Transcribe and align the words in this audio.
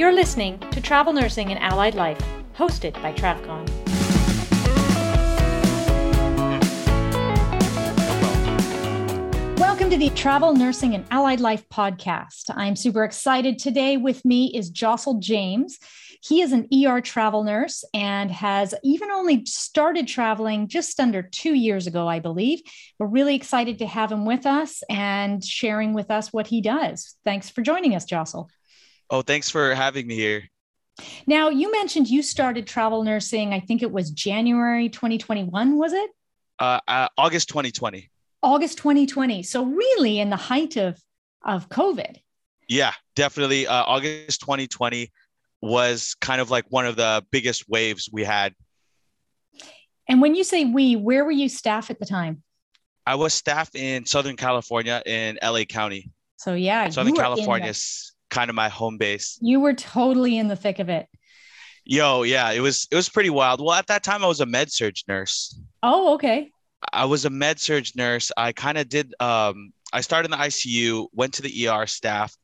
You're 0.00 0.14
listening 0.14 0.58
to 0.70 0.80
Travel 0.80 1.12
Nursing 1.12 1.50
and 1.50 1.60
Allied 1.60 1.94
Life, 1.94 2.18
hosted 2.56 2.94
by 3.02 3.12
TravCon. 3.12 3.68
Welcome 9.58 9.90
to 9.90 9.98
the 9.98 10.08
Travel 10.14 10.54
Nursing 10.54 10.94
and 10.94 11.04
Allied 11.10 11.40
Life 11.40 11.68
podcast. 11.68 12.44
I'm 12.48 12.76
super 12.76 13.04
excited. 13.04 13.58
Today 13.58 13.98
with 13.98 14.24
me 14.24 14.50
is 14.54 14.70
Jossel 14.70 15.20
James. 15.20 15.78
He 16.22 16.40
is 16.40 16.52
an 16.52 16.66
ER 16.74 17.02
travel 17.02 17.44
nurse 17.44 17.84
and 17.92 18.30
has 18.30 18.74
even 18.82 19.10
only 19.10 19.44
started 19.44 20.08
traveling 20.08 20.68
just 20.68 20.98
under 20.98 21.20
two 21.20 21.52
years 21.52 21.86
ago, 21.86 22.08
I 22.08 22.20
believe. 22.20 22.62
We're 22.98 23.06
really 23.06 23.34
excited 23.34 23.80
to 23.80 23.86
have 23.86 24.10
him 24.10 24.24
with 24.24 24.46
us 24.46 24.82
and 24.88 25.44
sharing 25.44 25.92
with 25.92 26.10
us 26.10 26.32
what 26.32 26.46
he 26.46 26.62
does. 26.62 27.16
Thanks 27.22 27.50
for 27.50 27.60
joining 27.60 27.94
us, 27.94 28.06
Jossel. 28.06 28.48
Oh, 29.10 29.22
thanks 29.22 29.50
for 29.50 29.74
having 29.74 30.06
me 30.06 30.14
here. 30.14 30.48
Now, 31.26 31.48
you 31.48 31.72
mentioned 31.72 32.08
you 32.08 32.22
started 32.22 32.66
travel 32.66 33.02
nursing, 33.02 33.52
I 33.52 33.60
think 33.60 33.82
it 33.82 33.90
was 33.90 34.10
January 34.10 34.88
2021, 34.88 35.76
was 35.76 35.92
it? 35.92 36.10
Uh, 36.58 36.80
uh, 36.86 37.08
August 37.16 37.48
2020. 37.48 38.10
August 38.42 38.78
2020. 38.78 39.42
So, 39.42 39.64
really, 39.64 40.20
in 40.20 40.30
the 40.30 40.36
height 40.36 40.76
of, 40.76 41.00
of 41.44 41.68
COVID. 41.68 42.16
Yeah, 42.68 42.92
definitely. 43.16 43.66
Uh, 43.66 43.82
August 43.84 44.40
2020 44.42 45.10
was 45.60 46.14
kind 46.20 46.40
of 46.40 46.50
like 46.50 46.64
one 46.68 46.86
of 46.86 46.96
the 46.96 47.24
biggest 47.30 47.68
waves 47.68 48.08
we 48.12 48.24
had. 48.24 48.54
And 50.08 50.20
when 50.20 50.34
you 50.34 50.44
say 50.44 50.64
we, 50.64 50.96
where 50.96 51.24
were 51.24 51.30
you 51.30 51.48
staff 51.48 51.90
at 51.90 51.98
the 51.98 52.06
time? 52.06 52.42
I 53.06 53.16
was 53.16 53.34
staff 53.34 53.74
in 53.74 54.06
Southern 54.06 54.36
California 54.36 55.02
in 55.04 55.38
LA 55.42 55.64
County. 55.64 56.10
So, 56.36 56.54
yeah, 56.54 56.88
Southern 56.90 57.14
California 57.14 57.74
kind 58.30 58.48
of 58.48 58.56
my 58.56 58.68
home 58.68 58.96
base. 58.98 59.38
You 59.40 59.60
were 59.60 59.74
totally 59.74 60.38
in 60.38 60.48
the 60.48 60.56
thick 60.56 60.78
of 60.78 60.88
it. 60.88 61.06
Yo, 61.84 62.22
yeah, 62.22 62.50
it 62.52 62.60
was 62.60 62.86
it 62.90 62.96
was 62.96 63.08
pretty 63.08 63.30
wild. 63.30 63.60
Well, 63.60 63.72
at 63.72 63.86
that 63.88 64.02
time 64.02 64.22
I 64.22 64.26
was 64.26 64.40
a 64.40 64.46
med 64.46 64.70
surg 64.70 64.94
nurse. 65.08 65.58
Oh, 65.82 66.14
okay. 66.14 66.50
I 66.92 67.04
was 67.04 67.24
a 67.24 67.30
med 67.30 67.58
surg 67.58 67.86
nurse. 67.96 68.30
I 68.36 68.52
kind 68.52 68.78
of 68.78 68.88
did 68.88 69.14
um 69.20 69.72
I 69.92 70.00
started 70.00 70.32
in 70.32 70.38
the 70.38 70.44
ICU, 70.44 71.08
went 71.12 71.34
to 71.34 71.42
the 71.42 71.68
ER 71.68 71.86
staff, 71.86 72.34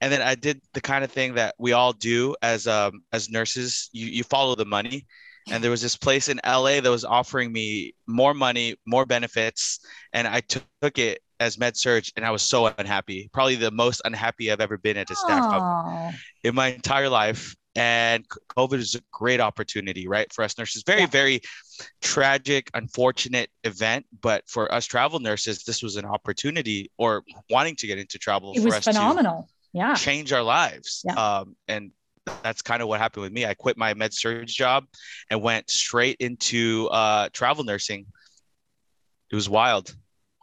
and 0.00 0.12
then 0.12 0.22
I 0.22 0.34
did 0.34 0.60
the 0.74 0.80
kind 0.80 1.04
of 1.04 1.10
thing 1.10 1.34
that 1.34 1.54
we 1.58 1.72
all 1.72 1.92
do 1.92 2.34
as 2.42 2.66
um 2.66 3.02
as 3.12 3.30
nurses. 3.30 3.90
You 3.92 4.06
you 4.06 4.24
follow 4.24 4.54
the 4.54 4.64
money. 4.64 5.06
And 5.48 5.62
there 5.62 5.70
was 5.70 5.80
this 5.80 5.94
place 5.94 6.28
in 6.28 6.40
LA 6.44 6.80
that 6.80 6.90
was 6.90 7.04
offering 7.04 7.52
me 7.52 7.94
more 8.08 8.34
money, 8.34 8.74
more 8.84 9.06
benefits, 9.06 9.78
and 10.12 10.26
I 10.26 10.40
took 10.40 10.98
it 10.98 11.20
as 11.40 11.58
med 11.58 11.76
surg 11.76 12.04
and 12.16 12.24
I 12.24 12.30
was 12.30 12.42
so 12.42 12.66
unhappy. 12.66 13.28
Probably 13.32 13.56
the 13.56 13.70
most 13.70 14.02
unhappy 14.04 14.50
I've 14.50 14.60
ever 14.60 14.78
been 14.78 14.96
at 14.96 15.10
a 15.10 15.16
staff 15.16 15.50
job 15.50 16.14
in 16.44 16.54
my 16.54 16.68
entire 16.68 17.08
life. 17.08 17.54
And 17.74 18.24
COVID 18.56 18.78
is 18.78 18.94
a 18.94 19.00
great 19.12 19.38
opportunity, 19.38 20.08
right, 20.08 20.32
for 20.32 20.42
us 20.42 20.56
nurses. 20.56 20.82
Very, 20.86 21.02
yeah. 21.02 21.06
very 21.08 21.40
tragic, 22.00 22.70
unfortunate 22.72 23.50
event, 23.64 24.06
but 24.22 24.48
for 24.48 24.72
us 24.72 24.86
travel 24.86 25.20
nurses, 25.20 25.62
this 25.64 25.82
was 25.82 25.96
an 25.96 26.06
opportunity 26.06 26.90
or 26.96 27.22
wanting 27.50 27.76
to 27.76 27.86
get 27.86 27.98
into 27.98 28.18
travel. 28.18 28.54
It 28.56 28.64
was 28.64 28.78
phenomenal. 28.78 29.50
yeah, 29.74 29.94
change 29.94 30.32
our 30.32 30.42
lives. 30.42 31.02
Yeah. 31.04 31.14
Um, 31.14 31.54
and 31.68 31.90
that's 32.42 32.62
kind 32.62 32.80
of 32.80 32.88
what 32.88 32.98
happened 32.98 33.24
with 33.24 33.32
me. 33.32 33.44
I 33.44 33.52
quit 33.52 33.76
my 33.76 33.92
med 33.92 34.14
surg 34.14 34.46
job 34.46 34.86
and 35.28 35.42
went 35.42 35.68
straight 35.68 36.16
into 36.18 36.88
uh, 36.90 37.28
travel 37.34 37.62
nursing. 37.62 38.06
It 39.30 39.34
was 39.34 39.50
wild 39.50 39.94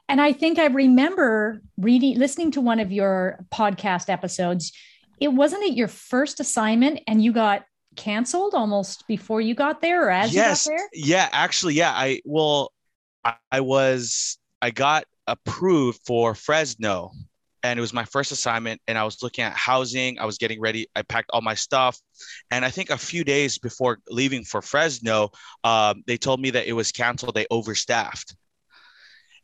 and 0.09 0.21
I 0.21 0.33
think 0.33 0.59
I 0.59 0.67
remember 0.67 1.61
reading, 1.77 2.17
listening 2.17 2.51
to 2.51 2.61
one 2.61 2.79
of 2.79 2.91
your 2.91 3.45
podcast 3.53 4.09
episodes. 4.09 4.73
It 5.19 5.29
wasn't 5.29 5.63
it 5.63 5.73
your 5.73 5.87
first 5.87 6.39
assignment, 6.39 6.99
and 7.07 7.23
you 7.23 7.31
got 7.31 7.63
canceled 7.95 8.53
almost 8.53 9.07
before 9.07 9.39
you 9.41 9.55
got 9.55 9.81
there, 9.81 10.07
or 10.07 10.11
as 10.11 10.33
yes. 10.33 10.65
you 10.65 10.71
got 10.71 10.77
there. 10.77 10.89
Yeah, 10.93 11.29
actually, 11.31 11.75
yeah. 11.75 11.91
I 11.91 12.21
well, 12.25 12.71
I, 13.23 13.35
I 13.51 13.61
was 13.61 14.37
I 14.61 14.71
got 14.71 15.05
approved 15.27 16.01
for 16.05 16.35
Fresno, 16.35 17.11
and 17.61 17.79
it 17.79 17.81
was 17.81 17.93
my 17.93 18.05
first 18.05 18.31
assignment. 18.33 18.81
And 18.87 18.97
I 18.97 19.05
was 19.05 19.23
looking 19.23 19.45
at 19.45 19.53
housing. 19.53 20.19
I 20.19 20.25
was 20.25 20.37
getting 20.37 20.59
ready. 20.59 20.87
I 20.95 21.03
packed 21.03 21.29
all 21.31 21.41
my 21.41 21.55
stuff, 21.55 21.97
and 22.51 22.65
I 22.65 22.69
think 22.69 22.89
a 22.89 22.97
few 22.97 23.23
days 23.23 23.57
before 23.57 23.99
leaving 24.09 24.43
for 24.43 24.61
Fresno, 24.61 25.29
um, 25.63 26.03
they 26.07 26.17
told 26.17 26.41
me 26.41 26.49
that 26.49 26.67
it 26.67 26.73
was 26.73 26.91
canceled. 26.91 27.35
They 27.35 27.47
overstaffed 27.49 28.35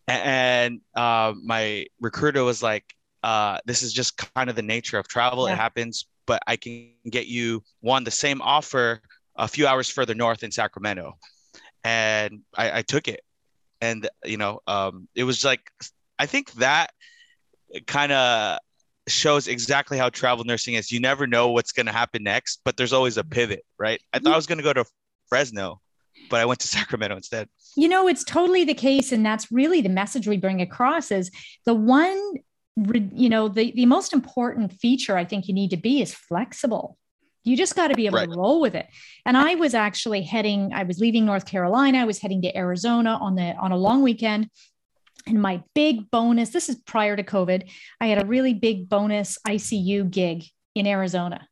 and 0.10 0.82
uh, 0.96 1.34
my 1.44 1.86
recruiter 2.00 2.44
was 2.44 2.64
like 2.64 2.86
uh, 3.24 3.60
this 3.66 3.84
is 3.84 3.92
just 3.92 4.18
kind 4.34 4.50
of 4.50 4.56
the 4.56 4.62
nature 4.62 4.98
of 4.98 5.08
travel. 5.08 5.48
Yeah. 5.48 5.54
it 5.54 5.58
happens 5.58 6.06
but 6.26 6.44
i 6.46 6.56
can 6.56 6.92
get 7.10 7.26
you 7.26 7.64
one 7.82 8.04
the 8.04 8.12
same 8.12 8.40
offer 8.42 9.02
a 9.36 9.48
few 9.48 9.66
hours 9.66 9.90
further 9.90 10.14
north 10.14 10.44
in 10.44 10.52
sacramento. 10.52 11.18
And 11.84 12.42
i, 12.56 12.80
I 12.80 12.82
took 12.84 13.08
it. 13.08 13.22
And 13.82 14.08
you 14.24 14.38
know 14.38 14.62
um, 14.68 15.08
it 15.16 15.24
was 15.24 15.44
like 15.44 15.62
i 16.20 16.26
think 16.26 16.52
that 16.54 16.92
kind 17.88 18.12
of 18.12 18.60
shows 19.08 19.48
exactly 19.48 19.98
how 19.98 20.10
travel 20.10 20.44
nursing 20.44 20.76
is. 20.76 20.92
You 20.92 21.00
never 21.00 21.26
know 21.26 21.50
what's 21.50 21.72
going 21.72 21.88
to 21.88 21.92
happen 21.92 22.24
next 22.24 22.62
but 22.64 22.78
there's 22.78 22.94
always 22.94 23.18
a 23.18 23.24
pivot 23.24 23.66
right? 23.78 24.02
I 24.14 24.20
thought 24.20 24.34
i 24.34 24.36
was 24.36 24.48
going 24.48 24.60
to 24.60 24.64
go 24.64 24.74
to 24.74 24.86
fresno 25.30 25.82
but 26.30 26.40
i 26.40 26.46
went 26.46 26.60
to 26.60 26.68
sacramento 26.80 27.16
instead 27.16 27.48
you 27.80 27.88
know, 27.88 28.08
it's 28.08 28.24
totally 28.24 28.66
the 28.66 28.74
case. 28.74 29.12
And 29.12 29.26
that's 29.26 29.52
really 29.52 29.82
the 29.82 29.90
message 29.90 30.28
we 30.28 30.38
bring 30.38 30.62
across 30.62 31.12
is 31.12 31.32
the 31.66 31.74
one, 31.74 32.34
you 32.76 33.30
know, 33.30 33.48
the, 33.48 33.72
the 33.72 33.86
most 33.86 34.12
important 34.12 34.74
feature 34.74 35.18
I 35.18 35.26
think 35.26 35.48
you 35.48 35.54
need 35.54 35.70
to 35.70 35.78
be 35.78 36.02
is 36.02 36.14
flexible. 36.14 36.98
You 37.44 37.56
just 37.56 37.76
got 37.76 37.88
to 37.88 37.96
be 37.96 38.06
able 38.06 38.18
right. 38.18 38.30
to 38.30 38.38
roll 38.38 38.60
with 38.60 38.76
it. 38.76 38.88
And 39.26 39.38
I 39.38 39.56
was 39.56 39.74
actually 39.74 40.24
heading, 40.24 40.72
I 40.74 40.84
was 40.84 41.00
leaving 41.00 41.26
North 41.26 41.46
Carolina, 41.46 42.00
I 42.00 42.06
was 42.06 42.20
heading 42.20 42.42
to 42.42 42.56
Arizona 42.56 43.12
on 43.12 43.36
the 43.36 43.56
on 43.56 43.72
a 43.72 43.78
long 43.78 44.02
weekend. 44.02 44.50
And 45.26 45.42
my 45.42 45.64
big 45.74 46.12
bonus, 46.12 46.50
this 46.50 46.70
is 46.70 46.76
prior 46.76 47.16
to 47.16 47.24
COVID, 47.24 47.70
I 48.02 48.08
had 48.08 48.22
a 48.22 48.26
really 48.26 48.54
big 48.54 48.90
bonus 48.90 49.38
ICU 49.48 50.10
gig 50.10 50.44
in 50.76 50.86
Arizona. 50.86 51.48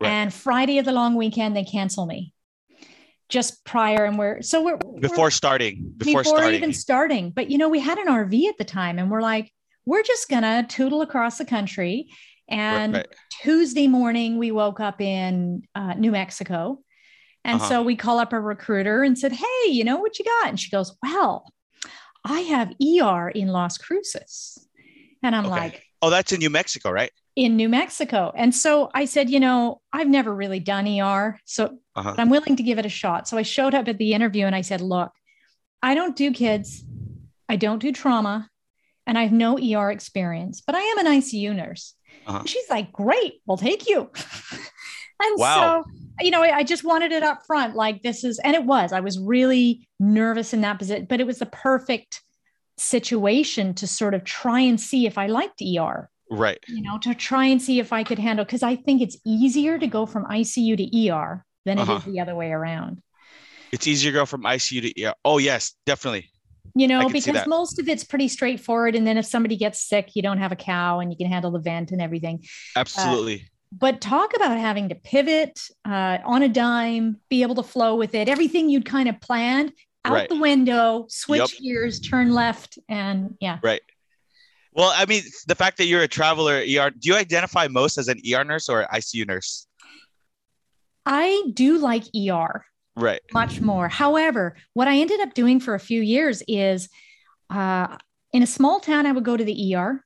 Right. 0.00 0.10
And 0.10 0.32
Friday 0.32 0.78
of 0.78 0.84
the 0.84 0.92
long 0.92 1.14
weekend, 1.14 1.56
they 1.56 1.64
cancel 1.64 2.06
me 2.06 2.32
just 3.28 3.64
prior 3.64 4.04
and 4.04 4.18
we're 4.18 4.40
so 4.42 4.62
we're 4.62 4.76
before 4.76 5.24
we're, 5.24 5.30
starting 5.30 5.92
before, 5.96 6.22
before 6.22 6.38
starting. 6.38 6.54
even 6.54 6.72
starting 6.72 7.30
but 7.30 7.50
you 7.50 7.58
know 7.58 7.68
we 7.68 7.80
had 7.80 7.98
an 7.98 8.06
rv 8.06 8.48
at 8.48 8.56
the 8.58 8.64
time 8.64 8.98
and 8.98 9.10
we're 9.10 9.22
like 9.22 9.52
we're 9.84 10.02
just 10.02 10.28
gonna 10.28 10.64
tootle 10.68 11.02
across 11.02 11.38
the 11.38 11.44
country 11.44 12.08
and 12.48 12.94
right. 12.94 13.06
tuesday 13.42 13.88
morning 13.88 14.38
we 14.38 14.50
woke 14.52 14.78
up 14.78 15.00
in 15.00 15.62
uh, 15.74 15.94
new 15.94 16.12
mexico 16.12 16.78
and 17.44 17.60
uh-huh. 17.60 17.68
so 17.68 17.82
we 17.82 17.96
call 17.96 18.18
up 18.18 18.32
a 18.32 18.40
recruiter 18.40 19.02
and 19.02 19.18
said 19.18 19.32
hey 19.32 19.70
you 19.70 19.82
know 19.82 19.96
what 19.96 20.18
you 20.18 20.24
got 20.24 20.48
and 20.48 20.60
she 20.60 20.70
goes 20.70 20.96
well 21.02 21.52
i 22.24 22.40
have 22.40 22.72
er 22.80 23.28
in 23.30 23.48
las 23.48 23.76
cruces 23.76 24.68
and 25.22 25.34
i'm 25.34 25.46
okay. 25.46 25.54
like 25.54 25.82
oh 26.00 26.10
that's 26.10 26.30
in 26.30 26.38
new 26.38 26.50
mexico 26.50 26.90
right 26.90 27.10
in 27.36 27.54
New 27.54 27.68
Mexico. 27.68 28.32
And 28.34 28.54
so 28.54 28.90
I 28.94 29.04
said, 29.04 29.28
you 29.28 29.38
know, 29.38 29.82
I've 29.92 30.08
never 30.08 30.34
really 30.34 30.58
done 30.58 30.88
ER, 30.88 31.38
so 31.44 31.78
uh-huh. 31.94 32.14
I'm 32.16 32.30
willing 32.30 32.56
to 32.56 32.62
give 32.62 32.78
it 32.78 32.86
a 32.86 32.90
shot. 32.90 33.28
So 33.28 33.36
I 33.36 33.42
showed 33.42 33.74
up 33.74 33.86
at 33.88 33.98
the 33.98 34.14
interview 34.14 34.46
and 34.46 34.56
I 34.56 34.62
said, 34.62 34.80
look, 34.80 35.12
I 35.82 35.94
don't 35.94 36.16
do 36.16 36.32
kids, 36.32 36.82
I 37.46 37.56
don't 37.56 37.78
do 37.78 37.92
trauma, 37.92 38.48
and 39.06 39.18
I 39.18 39.24
have 39.24 39.32
no 39.32 39.58
ER 39.58 39.90
experience, 39.90 40.62
but 40.66 40.74
I 40.74 40.80
am 40.80 40.98
an 40.98 41.06
ICU 41.06 41.54
nurse. 41.54 41.94
Uh-huh. 42.26 42.42
She's 42.46 42.68
like, 42.70 42.90
great, 42.90 43.34
we'll 43.46 43.58
take 43.58 43.86
you. 43.86 44.00
and 45.22 45.38
wow. 45.38 45.84
so, 45.84 46.24
you 46.24 46.30
know, 46.30 46.40
I 46.40 46.64
just 46.64 46.84
wanted 46.84 47.12
it 47.12 47.22
up 47.22 47.42
front. 47.46 47.76
Like 47.76 48.02
this 48.02 48.24
is, 48.24 48.38
and 48.38 48.56
it 48.56 48.64
was, 48.64 48.92
I 48.92 49.00
was 49.00 49.18
really 49.18 49.86
nervous 50.00 50.54
in 50.54 50.62
that 50.62 50.78
position, 50.78 51.06
but 51.06 51.20
it 51.20 51.26
was 51.26 51.38
the 51.38 51.46
perfect 51.46 52.22
situation 52.78 53.74
to 53.74 53.86
sort 53.86 54.14
of 54.14 54.24
try 54.24 54.60
and 54.60 54.80
see 54.80 55.06
if 55.06 55.18
I 55.18 55.26
liked 55.26 55.62
ER 55.62 56.08
right. 56.30 56.58
You 56.68 56.82
know 56.82 56.98
to 56.98 57.14
try 57.14 57.46
and 57.46 57.60
see 57.60 57.78
if 57.78 57.92
i 57.92 58.02
could 58.02 58.18
handle 58.18 58.44
because 58.44 58.62
i 58.62 58.76
think 58.76 59.02
it's 59.02 59.16
easier 59.24 59.78
to 59.78 59.86
go 59.86 60.06
from 60.06 60.24
icu 60.26 60.76
to 60.76 61.10
er 61.10 61.44
than 61.64 61.78
uh-huh. 61.78 61.94
it 61.94 61.96
is 61.98 62.04
the 62.04 62.20
other 62.20 62.34
way 62.34 62.52
around. 62.52 63.02
It's 63.72 63.86
easier 63.86 64.12
to 64.12 64.18
go 64.18 64.26
from 64.26 64.42
icu 64.42 64.94
to 64.94 65.04
er 65.04 65.14
oh 65.24 65.38
yes 65.38 65.74
definitely. 65.84 66.30
You 66.74 66.88
know 66.88 67.08
because 67.08 67.46
most 67.46 67.78
of 67.78 67.88
it's 67.88 68.04
pretty 68.04 68.28
straightforward 68.28 68.94
and 68.94 69.06
then 69.06 69.16
if 69.16 69.26
somebody 69.26 69.56
gets 69.56 69.80
sick 69.88 70.10
you 70.14 70.22
don't 70.22 70.38
have 70.38 70.52
a 70.52 70.56
cow 70.56 71.00
and 71.00 71.10
you 71.10 71.16
can 71.16 71.26
handle 71.26 71.50
the 71.50 71.60
vent 71.60 71.90
and 71.90 72.00
everything. 72.00 72.44
Absolutely. 72.74 73.36
Uh, 73.36 73.48
but 73.72 74.00
talk 74.00 74.34
about 74.36 74.56
having 74.58 74.88
to 74.88 74.94
pivot 74.94 75.60
uh, 75.84 76.18
on 76.24 76.42
a 76.42 76.48
dime 76.48 77.18
be 77.28 77.42
able 77.42 77.56
to 77.56 77.62
flow 77.62 77.96
with 77.96 78.14
it 78.14 78.28
everything 78.28 78.68
you'd 78.68 78.84
kind 78.84 79.08
of 79.08 79.20
planned 79.20 79.72
out 80.04 80.12
right. 80.12 80.28
the 80.28 80.38
window 80.38 81.04
switch 81.08 81.40
yep. 81.40 81.60
gears 81.60 82.00
turn 82.00 82.32
left 82.32 82.78
and 82.88 83.36
yeah. 83.40 83.58
Right 83.62 83.80
well, 84.76 84.92
I 84.94 85.06
mean, 85.06 85.22
the 85.46 85.54
fact 85.54 85.78
that 85.78 85.86
you're 85.86 86.02
a 86.02 86.08
traveler 86.08 86.56
ER, 86.56 86.90
do 86.90 87.08
you 87.08 87.16
identify 87.16 87.66
most 87.66 87.96
as 87.96 88.08
an 88.08 88.20
ER 88.30 88.44
nurse 88.44 88.68
or 88.68 88.86
ICU 88.92 89.26
nurse? 89.26 89.66
I 91.06 91.44
do 91.54 91.78
like 91.78 92.04
ER. 92.14 92.64
Right. 92.94 93.20
Much 93.32 93.60
more. 93.60 93.88
However, 93.88 94.56
what 94.74 94.86
I 94.86 94.98
ended 94.98 95.20
up 95.20 95.32
doing 95.32 95.60
for 95.60 95.74
a 95.74 95.80
few 95.80 96.02
years 96.02 96.42
is 96.46 96.90
uh, 97.48 97.96
in 98.34 98.42
a 98.42 98.46
small 98.46 98.78
town, 98.78 99.06
I 99.06 99.12
would 99.12 99.24
go 99.24 99.36
to 99.36 99.44
the 99.44 99.74
ER. 99.74 100.04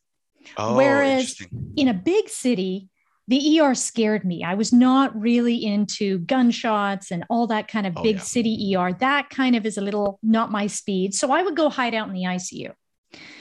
Oh, 0.57 0.77
whereas 0.77 1.37
in 1.77 1.89
a 1.89 1.95
big 1.95 2.29
city, 2.29 2.89
the 3.27 3.61
ER 3.61 3.75
scared 3.75 4.25
me. 4.25 4.45
I 4.45 4.55
was 4.55 4.73
not 4.73 5.19
really 5.21 5.65
into 5.65 6.21
gunshots 6.21 7.11
and 7.11 7.25
all 7.29 7.49
that 7.49 7.67
kind 7.67 7.87
of 7.87 7.95
oh, 7.97 8.03
big 8.03 8.17
yeah. 8.17 8.23
city 8.23 8.77
ER. 8.77 8.93
That 8.93 9.31
kind 9.31 9.57
of 9.57 9.67
is 9.67 9.79
a 9.79 9.81
little 9.81 10.21
not 10.23 10.53
my 10.53 10.69
speed. 10.69 11.15
So 11.15 11.33
I 11.33 11.43
would 11.43 11.57
go 11.57 11.71
hide 11.71 11.95
out 11.95 12.09
in 12.09 12.15
the 12.15 12.23
ICU. 12.23 12.73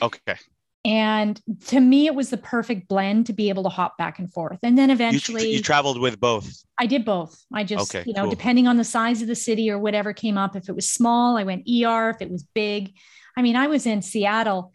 Okay. 0.02 0.36
And 0.84 1.40
to 1.66 1.78
me, 1.78 2.06
it 2.06 2.14
was 2.14 2.30
the 2.30 2.38
perfect 2.38 2.88
blend 2.88 3.26
to 3.26 3.34
be 3.34 3.50
able 3.50 3.64
to 3.64 3.68
hop 3.68 3.98
back 3.98 4.18
and 4.18 4.32
forth. 4.32 4.58
And 4.62 4.78
then 4.78 4.90
eventually, 4.90 5.48
you, 5.48 5.56
you 5.56 5.62
traveled 5.62 6.00
with 6.00 6.18
both. 6.18 6.50
I 6.78 6.86
did 6.86 7.04
both. 7.04 7.38
I 7.52 7.64
just, 7.64 7.94
okay, 7.94 8.06
you 8.06 8.14
know, 8.14 8.22
cool. 8.22 8.30
depending 8.30 8.66
on 8.66 8.78
the 8.78 8.84
size 8.84 9.20
of 9.20 9.28
the 9.28 9.34
city 9.34 9.70
or 9.70 9.78
whatever 9.78 10.14
came 10.14 10.38
up. 10.38 10.56
If 10.56 10.70
it 10.70 10.74
was 10.74 10.88
small, 10.88 11.36
I 11.36 11.42
went 11.42 11.68
ER. 11.68 12.10
If 12.10 12.22
it 12.22 12.30
was 12.30 12.44
big, 12.54 12.94
I 13.36 13.42
mean, 13.42 13.56
I 13.56 13.66
was 13.66 13.84
in 13.84 14.00
Seattle, 14.00 14.72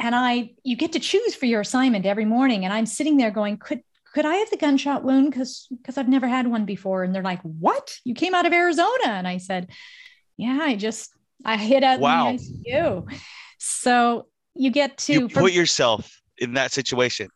and 0.00 0.16
I, 0.16 0.50
you 0.64 0.76
get 0.76 0.92
to 0.92 1.00
choose 1.00 1.34
for 1.36 1.46
your 1.46 1.60
assignment 1.60 2.06
every 2.06 2.24
morning, 2.24 2.64
and 2.64 2.72
I'm 2.72 2.86
sitting 2.86 3.16
there 3.16 3.30
going, 3.30 3.58
could 3.58 3.82
could 4.16 4.24
I 4.24 4.36
have 4.36 4.48
the 4.48 4.56
gunshot 4.56 5.04
wound? 5.04 5.30
Because 5.30 5.68
because 5.70 5.98
I've 5.98 6.08
never 6.08 6.26
had 6.26 6.46
one 6.46 6.64
before. 6.64 7.04
And 7.04 7.14
they're 7.14 7.22
like, 7.22 7.42
what? 7.42 7.94
You 8.02 8.14
came 8.14 8.34
out 8.34 8.46
of 8.46 8.52
Arizona? 8.52 9.08
And 9.08 9.28
I 9.28 9.36
said, 9.36 9.70
yeah, 10.38 10.58
I 10.60 10.74
just 10.74 11.14
I 11.44 11.58
hit 11.58 11.84
out 11.84 12.00
wow. 12.00 12.30
in 12.30 12.36
the 12.36 12.42
ICU. 12.42 13.20
So 13.58 14.26
you 14.58 14.70
get 14.70 14.98
to 14.98 15.12
you 15.12 15.28
put 15.28 15.52
yourself 15.52 16.20
in 16.38 16.54
that 16.54 16.72
situation. 16.72 17.28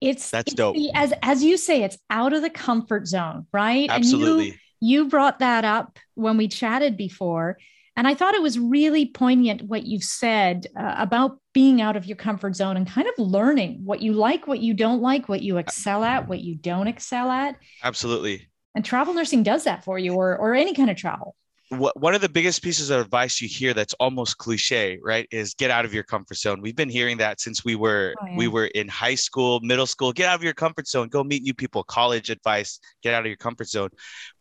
It's 0.00 0.30
that's 0.30 0.52
it's 0.52 0.54
dope. 0.54 0.76
The, 0.76 0.90
as 0.94 1.12
as 1.22 1.42
you 1.42 1.56
say, 1.56 1.82
it's 1.82 1.98
out 2.08 2.32
of 2.32 2.42
the 2.42 2.50
comfort 2.50 3.08
zone, 3.08 3.46
right? 3.52 3.88
Absolutely. 3.90 4.50
And 4.50 4.58
you, 4.80 5.02
you 5.02 5.08
brought 5.08 5.40
that 5.40 5.64
up 5.64 5.98
when 6.14 6.36
we 6.36 6.48
chatted 6.48 6.96
before. 6.96 7.58
And 7.96 8.06
I 8.06 8.14
thought 8.14 8.34
it 8.34 8.42
was 8.42 8.60
really 8.60 9.06
poignant 9.06 9.62
what 9.62 9.84
you 9.84 10.00
said 10.00 10.68
uh, 10.78 10.94
about 10.98 11.40
being 11.52 11.80
out 11.80 11.96
of 11.96 12.06
your 12.06 12.16
comfort 12.16 12.54
zone 12.54 12.76
and 12.76 12.86
kind 12.86 13.08
of 13.08 13.14
learning 13.18 13.80
what 13.84 14.00
you 14.00 14.12
like, 14.12 14.46
what 14.46 14.60
you 14.60 14.72
don't 14.72 15.02
like, 15.02 15.28
what 15.28 15.42
you 15.42 15.56
excel 15.56 16.04
at, 16.04 16.28
what 16.28 16.38
you 16.38 16.54
don't 16.54 16.86
excel 16.86 17.28
at. 17.28 17.56
Absolutely. 17.82 18.48
And 18.76 18.84
travel 18.84 19.14
nursing 19.14 19.42
does 19.42 19.64
that 19.64 19.82
for 19.82 19.98
you, 19.98 20.14
or, 20.14 20.36
or 20.36 20.54
any 20.54 20.74
kind 20.74 20.90
of 20.90 20.96
travel 20.96 21.34
one 21.70 22.14
of 22.14 22.22
the 22.22 22.28
biggest 22.28 22.62
pieces 22.62 22.88
of 22.88 23.00
advice 23.00 23.42
you 23.42 23.48
hear 23.48 23.74
that's 23.74 23.92
almost 23.94 24.38
cliche 24.38 24.98
right 25.02 25.28
is 25.30 25.52
get 25.54 25.70
out 25.70 25.84
of 25.84 25.92
your 25.92 26.02
comfort 26.02 26.38
zone. 26.38 26.62
We've 26.62 26.76
been 26.76 26.88
hearing 26.88 27.18
that 27.18 27.40
since 27.40 27.64
we 27.64 27.74
were 27.74 28.14
oh, 28.20 28.26
yeah. 28.26 28.36
we 28.36 28.48
were 28.48 28.66
in 28.66 28.88
high 28.88 29.14
school 29.14 29.60
middle 29.60 29.86
school. 29.86 30.12
Get 30.12 30.28
out 30.28 30.36
of 30.36 30.42
your 30.42 30.54
comfort 30.54 30.88
zone. 30.88 31.08
Go 31.08 31.22
meet 31.22 31.42
new 31.42 31.52
people. 31.52 31.84
College 31.84 32.30
advice. 32.30 32.80
Get 33.02 33.12
out 33.12 33.20
of 33.20 33.26
your 33.26 33.36
comfort 33.36 33.68
zone. 33.68 33.90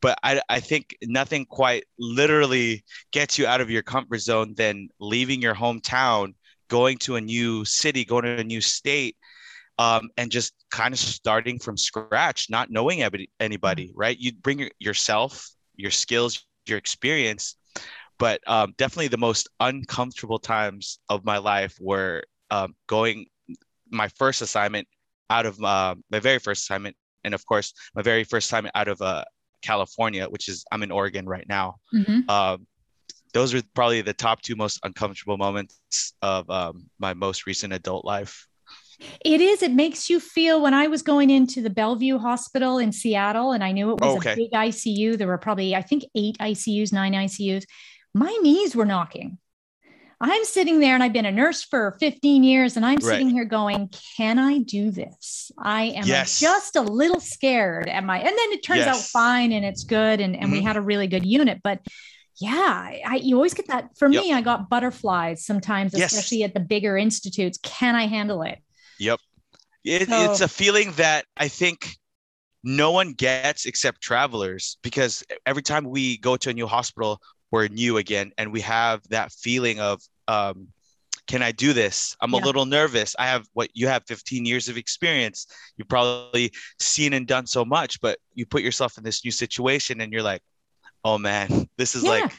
But 0.01 0.17
i, 0.23 0.41
I 0.49 0.59
think 0.61 0.95
nothing 1.03 1.45
quite 1.45 1.83
literally 1.99 2.83
gets 3.11 3.37
you 3.37 3.45
out 3.45 3.61
of 3.61 3.69
your 3.69 3.83
comfort 3.83 4.19
zone 4.19 4.53
than 4.55 4.87
leaving 4.99 5.41
your 5.41 5.55
hometown 5.55 6.33
going 6.69 6.97
to 6.97 7.15
a 7.15 7.21
new 7.21 7.65
city 7.65 8.03
going 8.05 8.23
to 8.23 8.37
a 8.37 8.43
new 8.43 8.61
state 8.61 9.15
um, 9.79 10.09
and 10.17 10.31
just 10.31 10.53
kind 10.71 10.93
of 10.93 10.99
starting 10.99 11.59
from 11.59 11.77
scratch 11.77 12.49
not 12.49 12.69
knowing 12.69 13.01
anybody 13.39 13.87
mm-hmm. 13.87 13.99
right? 13.99 14.17
You 14.17 14.33
bring 14.33 14.69
yourself 14.79 15.49
your 15.75 15.91
skills 15.91 16.47
your 16.69 16.77
experience 16.77 17.55
but 18.19 18.41
um, 18.47 18.73
definitely 18.77 19.09
the 19.09 19.17
most 19.17 19.47
uncomfortable 19.59 20.39
times 20.39 20.99
of 21.09 21.23
my 21.23 21.37
life 21.37 21.77
were 21.79 22.23
um, 22.49 22.73
going 22.87 23.25
my 23.91 24.07
first 24.09 24.41
assignment 24.41 24.87
out 25.29 25.45
of 25.45 25.61
uh, 25.63 25.95
my 26.09 26.19
very 26.19 26.39
first 26.39 26.63
assignment 26.63 26.95
and 27.23 27.33
of 27.33 27.45
course 27.45 27.73
my 27.95 28.01
very 28.01 28.23
first 28.23 28.47
assignment 28.47 28.75
out 28.75 28.87
of 28.87 29.01
uh, 29.01 29.23
california 29.61 30.25
which 30.29 30.47
is 30.47 30.65
i'm 30.71 30.83
in 30.83 30.91
oregon 30.91 31.25
right 31.27 31.47
now 31.47 31.75
mm-hmm. 31.93 32.29
um, 32.29 32.65
those 33.33 33.53
are 33.53 33.61
probably 33.75 34.01
the 34.01 34.13
top 34.13 34.41
two 34.41 34.55
most 34.55 34.79
uncomfortable 34.83 35.37
moments 35.37 36.13
of 36.21 36.49
um, 36.49 36.89
my 36.99 37.13
most 37.13 37.45
recent 37.45 37.73
adult 37.73 38.05
life 38.05 38.46
it 39.23 39.41
is. 39.41 39.61
It 39.61 39.71
makes 39.71 40.09
you 40.09 40.19
feel 40.19 40.61
when 40.61 40.73
I 40.73 40.87
was 40.87 41.01
going 41.01 41.29
into 41.29 41.61
the 41.61 41.69
Bellevue 41.69 42.17
Hospital 42.17 42.77
in 42.77 42.91
Seattle, 42.91 43.51
and 43.51 43.63
I 43.63 43.71
knew 43.71 43.91
it 43.91 44.01
was 44.01 44.17
okay. 44.17 44.33
a 44.33 44.35
big 44.35 44.51
ICU. 44.51 45.17
There 45.17 45.27
were 45.27 45.37
probably, 45.37 45.75
I 45.75 45.81
think, 45.81 46.03
eight 46.15 46.37
ICUs, 46.39 46.91
nine 46.91 47.13
ICUs. 47.13 47.65
My 48.13 48.35
knees 48.41 48.75
were 48.75 48.85
knocking. 48.85 49.37
I'm 50.19 50.45
sitting 50.45 50.79
there 50.79 50.95
and 50.95 51.03
I've 51.03 51.13
been 51.13 51.27
a 51.27 51.31
nurse 51.31 51.63
for 51.63 51.95
15 51.99 52.43
years 52.43 52.75
and 52.75 52.83
I'm 52.83 52.95
right. 52.95 53.03
sitting 53.03 53.29
here 53.29 53.45
going, 53.45 53.91
can 54.17 54.39
I 54.39 54.59
do 54.59 54.89
this? 54.89 55.51
I 55.59 55.83
am 55.83 56.07
yes. 56.07 56.39
just 56.39 56.75
a 56.75 56.81
little 56.81 57.19
scared. 57.19 57.87
Am 57.87 58.09
I? 58.09 58.17
And 58.17 58.25
then 58.25 58.51
it 58.51 58.63
turns 58.63 58.79
yes. 58.79 58.87
out 58.87 59.01
fine 59.01 59.51
and 59.51 59.63
it's 59.63 59.83
good. 59.83 60.19
And, 60.19 60.35
and 60.35 60.45
mm-hmm. 60.45 60.53
we 60.53 60.61
had 60.63 60.75
a 60.75 60.81
really 60.81 61.05
good 61.05 61.23
unit. 61.23 61.61
But 61.63 61.81
yeah, 62.39 62.91
I, 63.05 63.19
you 63.21 63.35
always 63.35 63.53
get 63.53 63.67
that. 63.67 63.95
For 63.97 64.09
yep. 64.11 64.23
me, 64.23 64.33
I 64.33 64.41
got 64.41 64.69
butterflies 64.69 65.45
sometimes, 65.45 65.93
especially 65.93 66.39
yes. 66.39 66.49
at 66.49 66.53
the 66.55 66.61
bigger 66.61 66.97
institutes. 66.97 67.59
Can 67.61 67.95
I 67.95 68.07
handle 68.07 68.41
it? 68.41 68.59
Yep. 68.99 69.19
It, 69.83 70.07
it's 70.09 70.41
a 70.41 70.47
feeling 70.47 70.91
that 70.93 71.25
I 71.37 71.47
think 71.47 71.97
no 72.63 72.91
one 72.91 73.13
gets 73.13 73.65
except 73.65 74.01
travelers 74.01 74.77
because 74.81 75.23
every 75.45 75.61
time 75.61 75.85
we 75.85 76.17
go 76.17 76.35
to 76.37 76.49
a 76.49 76.53
new 76.53 76.67
hospital, 76.67 77.21
we're 77.51 77.67
new 77.67 77.97
again 77.97 78.31
and 78.37 78.51
we 78.51 78.61
have 78.61 79.01
that 79.09 79.31
feeling 79.31 79.79
of, 79.79 80.01
um, 80.27 80.67
can 81.27 81.41
I 81.41 81.51
do 81.51 81.73
this? 81.73 82.15
I'm 82.21 82.31
yeah. 82.31 82.39
a 82.39 82.43
little 82.43 82.65
nervous. 82.65 83.15
I 83.19 83.27
have 83.27 83.47
what 83.53 83.69
you 83.73 83.87
have 83.87 84.03
15 84.07 84.45
years 84.45 84.69
of 84.69 84.77
experience. 84.77 85.47
You've 85.77 85.89
probably 85.89 86.51
seen 86.79 87.13
and 87.13 87.27
done 87.27 87.45
so 87.45 87.63
much, 87.65 88.01
but 88.01 88.17
you 88.33 88.45
put 88.45 88.61
yourself 88.63 88.97
in 88.97 89.03
this 89.03 89.23
new 89.23 89.31
situation 89.31 90.01
and 90.01 90.11
you're 90.11 90.23
like, 90.23 90.41
oh 91.03 91.17
man, 91.17 91.69
this 91.77 91.95
is 91.95 92.03
yeah. 92.03 92.09
like 92.09 92.31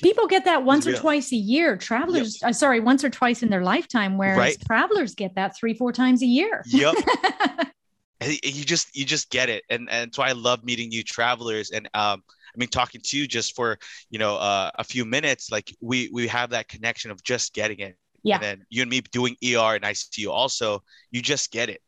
people 0.00 0.26
get 0.26 0.44
that 0.44 0.64
once 0.64 0.86
or 0.86 0.96
twice 0.96 1.32
a 1.32 1.36
year. 1.36 1.76
Travelers 1.76 2.40
yep. 2.40 2.50
uh, 2.50 2.52
sorry 2.52 2.80
once 2.80 3.04
or 3.04 3.10
twice 3.10 3.42
in 3.42 3.50
their 3.50 3.62
lifetime 3.62 4.16
whereas 4.16 4.38
right. 4.38 4.60
travelers 4.66 5.14
get 5.14 5.34
that 5.34 5.56
three 5.56 5.74
four 5.74 5.92
times 5.92 6.22
a 6.22 6.26
year. 6.26 6.62
Yep 6.66 6.94
you 8.42 8.64
just 8.64 8.94
you 8.96 9.04
just 9.04 9.30
get 9.30 9.48
it. 9.48 9.64
And 9.70 9.88
and 9.90 10.14
so 10.14 10.22
i 10.22 10.32
love 10.32 10.64
meeting 10.64 10.88
new 10.88 11.02
travelers. 11.02 11.70
And 11.70 11.88
um 11.94 12.22
i 12.54 12.56
mean 12.56 12.68
talking 12.68 13.00
to 13.04 13.18
you 13.18 13.26
just 13.26 13.56
for 13.56 13.78
you 14.10 14.18
know 14.18 14.36
uh, 14.36 14.70
a 14.76 14.84
few 14.84 15.04
minutes 15.04 15.50
like 15.50 15.74
we 15.80 16.10
we 16.12 16.26
have 16.28 16.50
that 16.50 16.68
connection 16.68 17.10
of 17.10 17.22
just 17.22 17.54
getting 17.54 17.80
it. 17.80 17.96
Yeah. 18.22 18.36
And 18.36 18.44
then 18.44 18.66
you 18.70 18.82
and 18.82 18.90
me 18.90 19.00
doing 19.00 19.36
er 19.44 19.74
and 19.74 19.84
icu 19.84 20.28
also 20.28 20.82
you 21.10 21.22
just 21.22 21.50
get 21.50 21.68
it. 21.68 21.80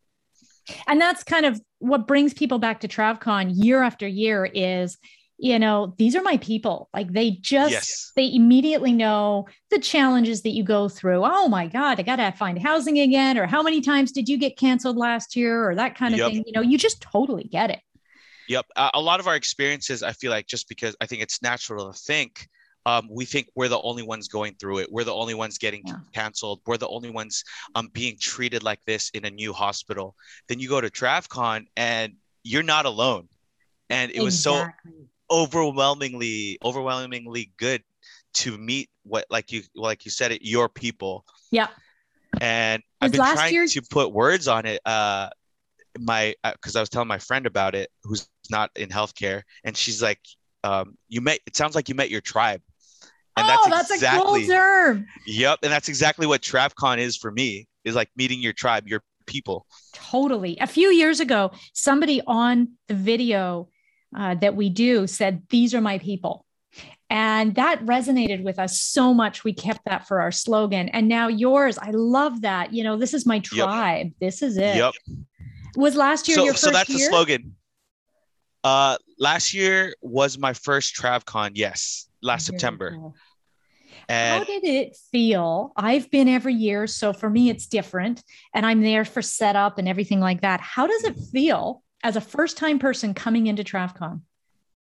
And 0.87 1.01
that's 1.01 1.23
kind 1.23 1.45
of 1.45 1.61
what 1.79 2.07
brings 2.07 2.33
people 2.33 2.59
back 2.59 2.81
to 2.81 2.89
travcon 2.89 3.53
year 3.55 3.83
after 3.83 4.07
year 4.07 4.47
is 4.47 4.97
you 5.39 5.59
know 5.59 5.95
these 5.99 6.15
are 6.15 6.23
my 6.23 6.37
people 6.39 6.89
like 6.95 7.13
they 7.13 7.33
just 7.33 7.73
yes. 7.73 8.13
they 8.15 8.33
immediately 8.33 8.93
know 8.93 9.47
the 9.71 9.79
challenges 9.79 10.43
that 10.43 10.51
you 10.51 10.63
go 10.63 10.89
through 10.89 11.23
oh 11.25 11.49
my 11.49 11.67
god 11.67 11.99
i 11.99 12.03
gotta 12.03 12.33
find 12.37 12.61
housing 12.61 13.01
again 13.01 13.37
or 13.37 13.47
how 13.47 13.63
many 13.63 13.81
times 13.81 14.13
did 14.13 14.29
you 14.29 14.39
get 14.39 14.57
canceled 14.57 14.97
last 14.97 15.35
year 15.35 15.69
or 15.69 15.75
that 15.75 15.97
kind 15.97 16.15
of 16.15 16.19
yep. 16.19 16.31
thing 16.31 16.45
you 16.47 16.53
know 16.53 16.61
you 16.61 16.79
just 16.79 17.01
totally 17.01 17.45
get 17.45 17.71
it 17.71 17.81
yep 18.49 18.65
uh, 18.77 18.91
a 18.95 19.01
lot 19.01 19.19
of 19.19 19.27
our 19.27 19.35
experiences 19.35 20.03
i 20.03 20.13
feel 20.13 20.31
like 20.31 20.47
just 20.47 20.69
because 20.69 20.95
i 21.01 21.07
think 21.07 21.21
it's 21.21 21.43
natural 21.43 21.93
to 21.93 21.99
think 21.99 22.49
um, 22.87 23.09
we 23.11 23.25
think 23.25 23.49
we're 23.55 23.69
the 23.69 23.81
only 23.81 24.03
ones 24.03 24.29
going 24.29 24.57
through 24.61 24.81
it. 24.81 24.93
We're 24.93 25.05
the 25.05 25.15
only 25.15 25.33
ones 25.33 25.57
getting 25.57 25.83
yeah. 25.87 25.95
canceled. 26.13 26.61
We're 26.67 26.77
the 26.77 26.89
only 26.89 27.09
ones 27.09 27.43
um, 27.75 27.89
being 27.95 28.17
treated 28.21 28.63
like 28.63 28.85
this 28.85 29.11
in 29.15 29.25
a 29.25 29.31
new 29.31 29.55
hospital. 29.55 30.15
Then 30.49 30.59
you 30.59 30.69
go 30.69 30.83
to 30.83 30.91
TravCon 30.91 31.65
and 31.79 32.13
you're 32.43 32.63
not 32.63 32.85
alone. 32.85 33.29
And 33.89 34.11
it 34.11 34.17
exactly. 34.17 34.25
was 34.25 34.43
so 34.43 34.69
overwhelmingly 35.35 36.59
overwhelmingly 36.65 37.53
good 37.57 37.83
to 38.35 38.57
meet 38.57 38.89
what 39.03 39.27
like 39.31 39.51
you 39.51 39.63
like 39.75 40.05
you 40.05 40.11
said 40.11 40.31
it 40.31 40.43
your 40.43 40.69
people 40.69 41.25
yeah 41.51 41.67
and 42.41 42.83
i've 43.01 43.11
been 43.11 43.21
trying 43.21 43.53
year- 43.53 43.67
to 43.67 43.83
put 43.91 44.13
words 44.13 44.47
on 44.47 44.65
it 44.65 44.81
uh 44.87 45.29
my 45.99 46.35
because 46.53 46.77
uh, 46.77 46.79
i 46.79 46.83
was 46.83 46.89
telling 46.89 47.09
my 47.09 47.19
friend 47.19 47.47
about 47.47 47.75
it 47.75 47.91
who's 48.05 48.29
not 48.49 48.71
in 48.77 48.89
healthcare 48.89 49.43
and 49.65 49.77
she's 49.77 50.01
like 50.01 50.21
um 50.63 50.97
you 51.09 51.21
met 51.21 51.41
it 51.47 51.57
sounds 51.57 51.75
like 51.75 51.89
you 51.89 51.97
met 51.97 52.11
your 52.11 52.21
tribe 52.21 52.61
and 53.37 53.47
oh, 53.47 53.49
that's, 53.49 53.69
that's 53.69 53.91
exactly, 53.91 54.45
a 54.45 54.47
cool 54.47 54.55
term. 54.55 55.07
Yep, 55.27 55.59
and 55.65 55.73
that's 55.73 55.89
exactly 55.89 56.25
what 56.25 56.41
TravCon 56.41 56.99
is 56.99 57.17
for 57.17 57.33
me. 57.33 57.67
Is 57.85 57.97
like 57.97 58.09
meeting 58.17 58.41
your 58.41 58.53
tribe, 58.53 58.87
your 58.87 59.03
people. 59.27 59.67
Totally. 59.93 60.57
A 60.61 60.67
few 60.67 60.89
years 60.89 61.21
ago, 61.21 61.51
somebody 61.73 62.23
on 62.27 62.69
the 62.89 62.95
video 62.95 63.69
uh, 64.15 64.35
that 64.37 64.57
we 64.57 64.69
do 64.69 65.07
said, 65.07 65.43
These 65.51 65.75
are 65.75 65.81
my 65.81 65.99
people. 65.99 66.45
And 67.11 67.55
that 67.55 67.85
resonated 67.85 68.43
with 68.43 68.59
us 68.59 68.81
so 68.81 69.15
much. 69.15 69.45
We 69.45 69.53
kept 69.53 69.85
that 69.85 70.09
for 70.09 70.21
our 70.21 70.33
slogan. 70.33 70.89
And 70.89 71.07
now 71.09 71.29
yours, 71.29 71.79
I 71.79 71.91
love 71.91 72.41
that. 72.43 72.73
You 72.73 72.83
know, 72.83 72.97
this 72.97 73.15
is 73.15 73.27
my 73.27 73.39
tribe. 73.41 74.07
Yep. 74.07 74.15
This 74.21 74.43
is 74.43 74.57
it. 74.57 74.77
Yep. 74.77 74.95
Was 75.77 75.97
last 75.97 76.29
year 76.29 76.39
so, 76.39 76.45
your 76.45 76.55
first 76.55 76.65
So 76.65 76.71
that's 76.71 76.89
year? 76.89 76.99
the 76.99 77.05
slogan. 77.05 77.57
Uh, 78.65 78.97
last 79.19 79.53
year 79.53 79.95
was 80.01 80.39
my 80.39 80.55
first 80.55 80.97
TravCon. 80.97 81.51
Yes, 81.55 82.09
last 82.23 82.49
Very 82.49 82.59
September. 82.59 82.91
Cool. 82.93 83.15
And 84.09 84.45
How 84.45 84.45
did 84.45 84.65
it 84.65 84.97
feel? 85.13 85.73
I've 85.77 86.11
been 86.11 86.29
every 86.29 86.55
year, 86.55 86.87
so 86.87 87.13
for 87.13 87.29
me 87.31 87.49
it's 87.49 87.67
different, 87.67 88.23
and 88.53 88.67
I'm 88.67 88.83
there 88.83 89.05
for 89.05 89.23
setup 89.23 89.79
and 89.79 89.89
everything 89.89 90.21
like 90.21 90.43
that. 90.43 90.61
How 90.61 90.87
does 90.87 91.05
it 91.05 91.17
feel 91.33 91.83
as 92.05 92.15
a 92.15 92.21
first 92.21 92.57
time 92.57 92.79
person 92.79 93.15
coming 93.15 93.49
into 93.49 93.65
TravCon? 93.65 94.21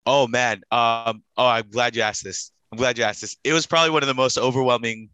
Oh 0.06 0.28
man. 0.28 0.58
Um, 0.70 1.24
oh, 1.38 1.48
I'm 1.48 1.70
glad 1.70 1.96
you 1.96 2.04
asked 2.04 2.24
this. 2.24 2.52
I'm 2.72 2.78
glad 2.78 2.98
you 2.98 3.06
asked 3.06 3.22
this. 3.22 3.38
It 3.44 3.54
was 3.54 3.66
probably 3.66 3.92
one 3.92 4.04
of 4.04 4.08
the 4.08 4.14
most 4.14 4.38
overwhelming 4.38 5.10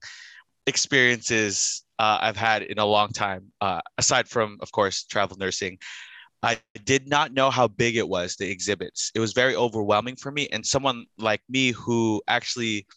experiences 0.65 1.83
uh, 1.99 2.17
I've 2.21 2.37
had 2.37 2.63
in 2.63 2.79
a 2.79 2.85
long 2.85 3.09
time, 3.09 3.51
uh, 3.61 3.81
aside 3.97 4.27
from, 4.27 4.57
of 4.61 4.71
course, 4.71 5.03
travel 5.03 5.37
nursing. 5.37 5.77
I 6.41 6.57
did 6.85 7.07
not 7.07 7.33
know 7.33 7.49
how 7.49 7.67
big 7.67 7.97
it 7.97 8.07
was, 8.07 8.37
the 8.37 8.49
exhibits. 8.49 9.11
It 9.13 9.19
was 9.19 9.33
very 9.33 9.55
overwhelming 9.55 10.15
for 10.15 10.31
me. 10.31 10.47
And 10.51 10.65
someone 10.65 11.05
like 11.17 11.41
me 11.49 11.71
who 11.71 12.21
actually 12.27 12.87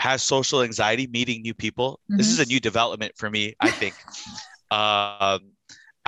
has 0.00 0.22
social 0.22 0.62
anxiety, 0.62 1.06
meeting 1.06 1.42
new 1.42 1.54
people, 1.54 2.00
mm-hmm. 2.10 2.18
this 2.18 2.28
is 2.28 2.40
a 2.40 2.42
mm-hmm. 2.42 2.48
new 2.48 2.60
development 2.60 3.12
for 3.16 3.30
me, 3.30 3.54
I 3.60 3.70
think. 3.70 3.94
um, 4.72 5.52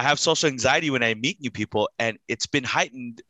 I 0.01 0.03
have 0.03 0.19
social 0.19 0.49
anxiety 0.49 0.91
when 0.91 1.03
I 1.03 1.15
meet 1.15 1.41
new 1.41 1.51
people, 1.51 1.91
and 1.99 2.19
it's 2.27 2.47
been 2.47 2.65
heightened 2.65 3.23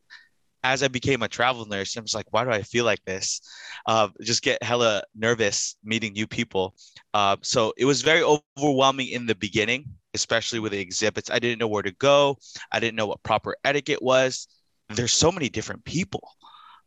as 0.63 0.83
I 0.83 0.89
became 0.89 1.23
a 1.23 1.29
travel 1.29 1.65
nurse. 1.67 1.97
I 1.97 2.01
was 2.01 2.15
like, 2.15 2.27
why 2.31 2.45
do 2.45 2.51
I 2.51 2.63
feel 2.63 2.85
like 2.85 3.05
this? 3.05 3.41
Uh, 3.87 4.09
just 4.23 4.43
get 4.43 4.63
hella 4.63 5.03
nervous 5.17 5.77
meeting 5.83 6.13
new 6.13 6.27
people. 6.27 6.75
Uh, 7.13 7.37
so 7.43 7.73
it 7.77 7.87
was 7.87 8.03
very 8.03 8.23
overwhelming 8.23 9.09
in 9.09 9.27
the 9.27 9.35
beginning 9.35 9.85
especially 10.15 10.59
with 10.59 10.73
the 10.73 10.81
exhibits. 10.81 11.31
I 11.31 11.39
didn't 11.39 11.59
know 11.59 11.69
where 11.69 11.83
to 11.83 11.93
go. 11.93 12.39
I 12.73 12.81
didn't 12.81 12.97
know 12.97 13.07
what 13.07 13.23
proper 13.23 13.57
etiquette 13.65 14.03
was. 14.03 14.49
There's 14.89 15.13
so 15.13 15.31
many 15.31 15.49
different 15.49 15.85
people. 15.85 16.29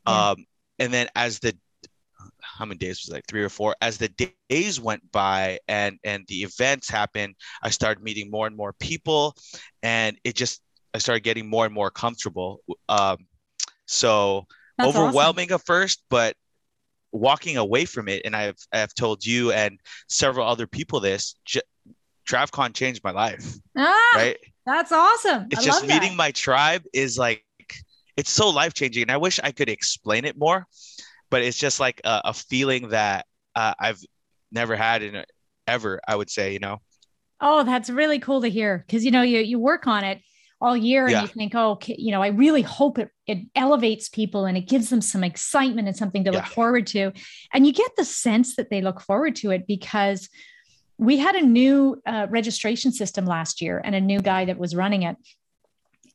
Yeah. 0.07 0.31
Um, 0.31 0.45
and 0.79 0.93
then 0.93 1.07
as 1.15 1.39
the 1.39 1.55
how 2.57 2.65
many 2.65 2.77
days 2.77 3.01
was 3.01 3.10
it, 3.10 3.13
like 3.13 3.27
three 3.27 3.43
or 3.43 3.50
four 3.50 3.75
as 3.81 3.98
the 3.98 4.10
days 4.50 4.79
went 4.79 5.01
by 5.12 5.60
and 5.67 5.98
and 6.03 6.25
the 6.27 6.43
events 6.43 6.89
happened 6.89 7.36
i 7.63 7.69
started 7.69 8.03
meeting 8.03 8.29
more 8.29 8.48
and 8.48 8.55
more 8.55 8.74
people 8.74 9.36
and 9.81 10.17
it 10.24 10.36
just 10.36 10.62
i 10.93 10.98
started 10.98 11.24
getting 11.24 11.50
more 11.50 11.65
and 11.65 11.74
more 11.74 11.89
comfortable 11.89 12.62
um 12.89 13.17
so 13.88 14.45
That's 14.77 14.95
overwhelming 14.95 15.48
awesome. 15.48 15.55
at 15.55 15.65
first 15.65 16.03
but 16.10 16.36
walking 17.12 17.57
away 17.57 17.86
from 17.86 18.07
it 18.07 18.22
and 18.25 18.36
i've 18.36 18.57
i've 18.72 18.93
told 18.95 19.25
you 19.25 19.51
and 19.51 19.79
several 20.07 20.48
other 20.48 20.67
people 20.67 21.00
this 21.00 21.36
j- 21.45 21.62
TravCon 22.27 22.74
changed 22.74 23.03
my 23.03 23.12
life. 23.12 23.53
Ah, 23.77 24.13
right? 24.15 24.38
That's 24.65 24.91
awesome. 24.91 25.48
It's 25.51 25.62
I 25.62 25.65
just 25.65 25.81
meeting 25.83 26.12
that. 26.12 26.15
my 26.17 26.31
tribe 26.31 26.83
is 26.93 27.17
like 27.17 27.43
it's 28.15 28.29
so 28.29 28.50
life 28.50 28.74
changing, 28.74 29.03
and 29.03 29.12
I 29.12 29.17
wish 29.17 29.39
I 29.43 29.51
could 29.51 29.69
explain 29.69 30.25
it 30.25 30.38
more, 30.38 30.65
but 31.33 31.41
it's 31.41 31.57
just 31.57 31.79
like 31.79 31.99
a, 32.03 32.21
a 32.25 32.33
feeling 32.33 32.89
that 32.89 33.25
uh, 33.55 33.73
I've 33.79 33.99
never 34.51 34.75
had 34.75 35.01
in 35.01 35.25
ever. 35.67 35.99
I 36.07 36.15
would 36.15 36.29
say, 36.29 36.53
you 36.53 36.59
know. 36.59 36.79
Oh, 37.41 37.63
that's 37.63 37.89
really 37.89 38.19
cool 38.19 38.41
to 38.41 38.49
hear 38.49 38.83
because 38.85 39.03
you 39.03 39.09
know 39.09 39.23
you 39.23 39.39
you 39.39 39.57
work 39.57 39.87
on 39.87 40.03
it 40.03 40.21
all 40.61 40.77
year 40.77 41.05
and 41.05 41.11
yeah. 41.11 41.21
you 41.23 41.27
think, 41.27 41.55
oh, 41.55 41.79
you 41.87 42.11
know, 42.11 42.21
I 42.21 42.27
really 42.27 42.61
hope 42.61 42.99
it 42.99 43.09
it 43.25 43.39
elevates 43.55 44.09
people 44.09 44.45
and 44.45 44.55
it 44.55 44.67
gives 44.67 44.91
them 44.91 45.01
some 45.01 45.23
excitement 45.23 45.87
and 45.87 45.97
something 45.97 46.23
to 46.25 46.31
yeah. 46.31 46.37
look 46.37 46.45
forward 46.49 46.85
to, 46.87 47.11
and 47.51 47.65
you 47.65 47.73
get 47.73 47.89
the 47.97 48.05
sense 48.05 48.55
that 48.57 48.69
they 48.69 48.81
look 48.81 49.01
forward 49.01 49.35
to 49.37 49.49
it 49.49 49.65
because 49.65 50.29
we 50.99 51.17
had 51.17 51.33
a 51.33 51.41
new 51.41 51.99
uh, 52.05 52.27
registration 52.29 52.91
system 52.91 53.25
last 53.25 53.59
year 53.59 53.81
and 53.83 53.95
a 53.95 54.01
new 54.01 54.19
guy 54.19 54.45
that 54.45 54.59
was 54.59 54.75
running 54.75 55.01
it. 55.01 55.17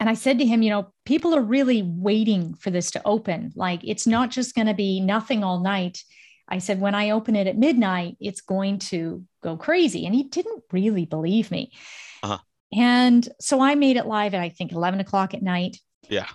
And 0.00 0.08
I 0.08 0.14
said 0.14 0.38
to 0.38 0.46
him, 0.46 0.62
you 0.62 0.70
know, 0.70 0.92
people 1.04 1.34
are 1.34 1.42
really 1.42 1.82
waiting 1.82 2.54
for 2.54 2.70
this 2.70 2.90
to 2.92 3.02
open. 3.04 3.52
Like 3.56 3.80
it's 3.82 4.06
not 4.06 4.30
just 4.30 4.54
going 4.54 4.68
to 4.68 4.74
be 4.74 5.00
nothing 5.00 5.42
all 5.42 5.60
night. 5.60 6.02
I 6.48 6.58
said, 6.58 6.80
when 6.80 6.94
I 6.94 7.10
open 7.10 7.36
it 7.36 7.46
at 7.46 7.58
midnight, 7.58 8.16
it's 8.20 8.40
going 8.40 8.78
to 8.78 9.24
go 9.42 9.56
crazy. 9.56 10.06
And 10.06 10.14
he 10.14 10.22
didn't 10.24 10.62
really 10.72 11.04
believe 11.04 11.50
me. 11.50 11.72
Uh-huh. 12.22 12.38
And 12.72 13.28
so 13.40 13.60
I 13.60 13.74
made 13.74 13.96
it 13.96 14.06
live 14.06 14.34
at, 14.34 14.40
I 14.40 14.48
think, 14.48 14.72
11 14.72 15.00
o'clock 15.00 15.34
at 15.34 15.42
night. 15.42 15.78
Yeah. 16.08 16.28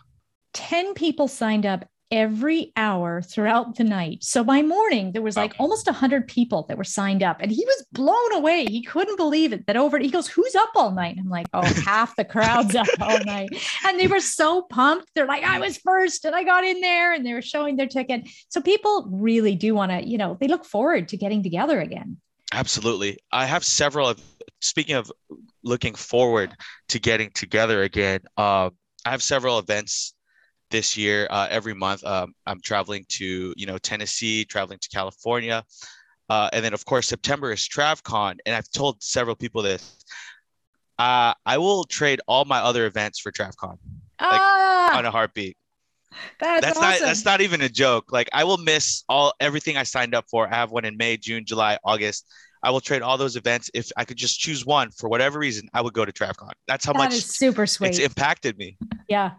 10 0.54 0.94
people 0.94 1.28
signed 1.28 1.66
up 1.66 1.86
every 2.14 2.72
hour 2.78 3.24
throughout 3.24 3.76
the 3.76 3.84
night. 3.84 4.24
So 4.24 4.44
by 4.44 4.62
morning, 4.62 5.12
there 5.12 5.24
was 5.24 5.36
like 5.36 5.56
almost 5.58 5.88
100 5.88 6.28
people 6.28 6.64
that 6.70 6.78
were 6.78 6.84
signed 6.84 7.24
up, 7.24 7.38
and 7.42 7.52
he 7.52 7.66
was 7.66 7.86
blown 7.92 8.34
away. 8.34 8.66
He 8.66 8.84
couldn't 8.84 9.18
believe 9.18 9.52
it 9.52 9.66
that 9.66 9.76
over, 9.76 9.98
he 9.98 10.12
goes, 10.12 10.28
Who's 10.28 10.54
up 10.54 10.70
all 10.76 10.92
night? 10.92 11.18
I'm 11.20 11.28
like, 11.28 11.48
Oh, 11.54 11.64
half 11.86 12.16
the 12.16 12.24
crowd's 12.24 12.76
up 12.76 12.88
all 13.02 13.18
night. 13.26 13.50
And 13.86 14.00
they 14.00 14.06
were 14.06 14.20
so 14.20 14.62
pumped. 14.62 15.10
They're 15.16 15.26
like, 15.26 15.44
I 15.44 15.60
was 15.60 15.78
first 15.80 16.24
and 16.24 16.36
I 16.36 16.44
got 16.44 16.64
in 16.64 16.82
there, 16.82 17.14
and 17.14 17.26
they 17.26 17.34
were 17.34 17.42
showing 17.42 17.78
their 17.78 17.88
ticket. 17.88 18.30
So 18.50 18.62
people 18.62 19.08
really 19.12 19.56
do 19.56 19.74
want 19.74 19.92
to, 19.92 20.08
you 20.08 20.20
know, 20.20 20.38
they 20.40 20.48
look 20.48 20.66
forward 20.66 21.08
to 21.10 21.18
getting 21.18 21.42
together 21.42 21.82
again. 21.82 22.18
Absolutely. 22.54 23.18
I 23.32 23.48
have 23.48 23.66
several 23.66 24.08
of, 24.08 24.22
speaking 24.62 24.96
of 24.96 25.12
looking 25.64 25.96
forward 25.96 26.56
to 26.90 27.00
getting 27.00 27.32
together 27.32 27.82
again, 27.82 28.20
uh, 28.38 28.70
I 29.04 29.10
have 29.10 29.24
several 29.24 29.58
events 29.58 30.13
this 30.74 30.98
year 30.98 31.28
uh, 31.30 31.48
every 31.52 31.76
month 31.76 32.04
um, 32.04 32.34
i'm 32.48 32.60
traveling 32.60 33.06
to 33.08 33.54
you 33.56 33.68
know 33.68 33.78
tennessee 33.78 34.44
traveling 34.44 34.80
to 34.80 34.90
california 34.90 35.64
uh, 36.30 36.50
and 36.52 36.66
then 36.66 36.74
of 36.74 36.84
course 36.84 37.08
september 37.08 37.52
is 37.52 37.70
travcon 37.70 38.36
and 38.48 38.56
i've 38.56 38.70
told 38.72 39.02
several 39.02 39.36
people 39.36 39.62
this 39.62 40.04
uh, 40.98 41.32
i 41.46 41.60
will 41.60 41.84
trade 41.84 42.20
all 42.28 42.44
my 42.44 42.58
other 42.58 42.88
events 42.88 43.20
for 43.20 43.32
travcon 43.32 43.78
like, 44.20 44.42
ah, 44.42 44.98
on 44.98 45.06
a 45.06 45.12
heartbeat 45.12 45.56
that's, 46.40 46.66
that's 46.66 46.78
awesome. 46.80 46.90
not 46.90 47.00
that's 47.02 47.26
not 47.26 47.40
even 47.40 47.62
a 47.62 47.70
joke 47.70 48.12
like 48.12 48.28
i 48.34 48.44
will 48.44 48.58
miss 48.58 49.04
all 49.08 49.32
everything 49.40 49.78
i 49.78 49.84
signed 49.84 50.16
up 50.16 50.26
for 50.28 50.48
i 50.48 50.56
have 50.56 50.72
one 50.72 50.86
in 50.86 50.98
may 50.98 51.16
june 51.16 51.46
july 51.46 51.78
august 51.84 52.26
I 52.66 52.72
will 52.72 52.80
trade 52.80 53.02
all 53.02 53.18
those 53.18 53.36
events. 53.36 53.70
If 53.74 53.92
I 53.98 54.06
could 54.06 54.16
just 54.16 54.40
choose 54.40 54.66
one 54.66 54.90
for 54.92 55.10
whatever 55.10 55.38
reason, 55.38 55.68
I 55.74 55.82
would 55.82 55.94
go 55.94 56.06
to 56.06 56.14
TravCon. 56.14 56.54
That's 56.66 56.86
how 56.86 56.94
that 56.94 56.98
much 56.98 57.16
super 57.16 57.68
sweet. 57.68 57.90
It's 57.90 58.00
impacted 58.00 58.58
me. 58.58 58.78
Yeah. 59.10 59.32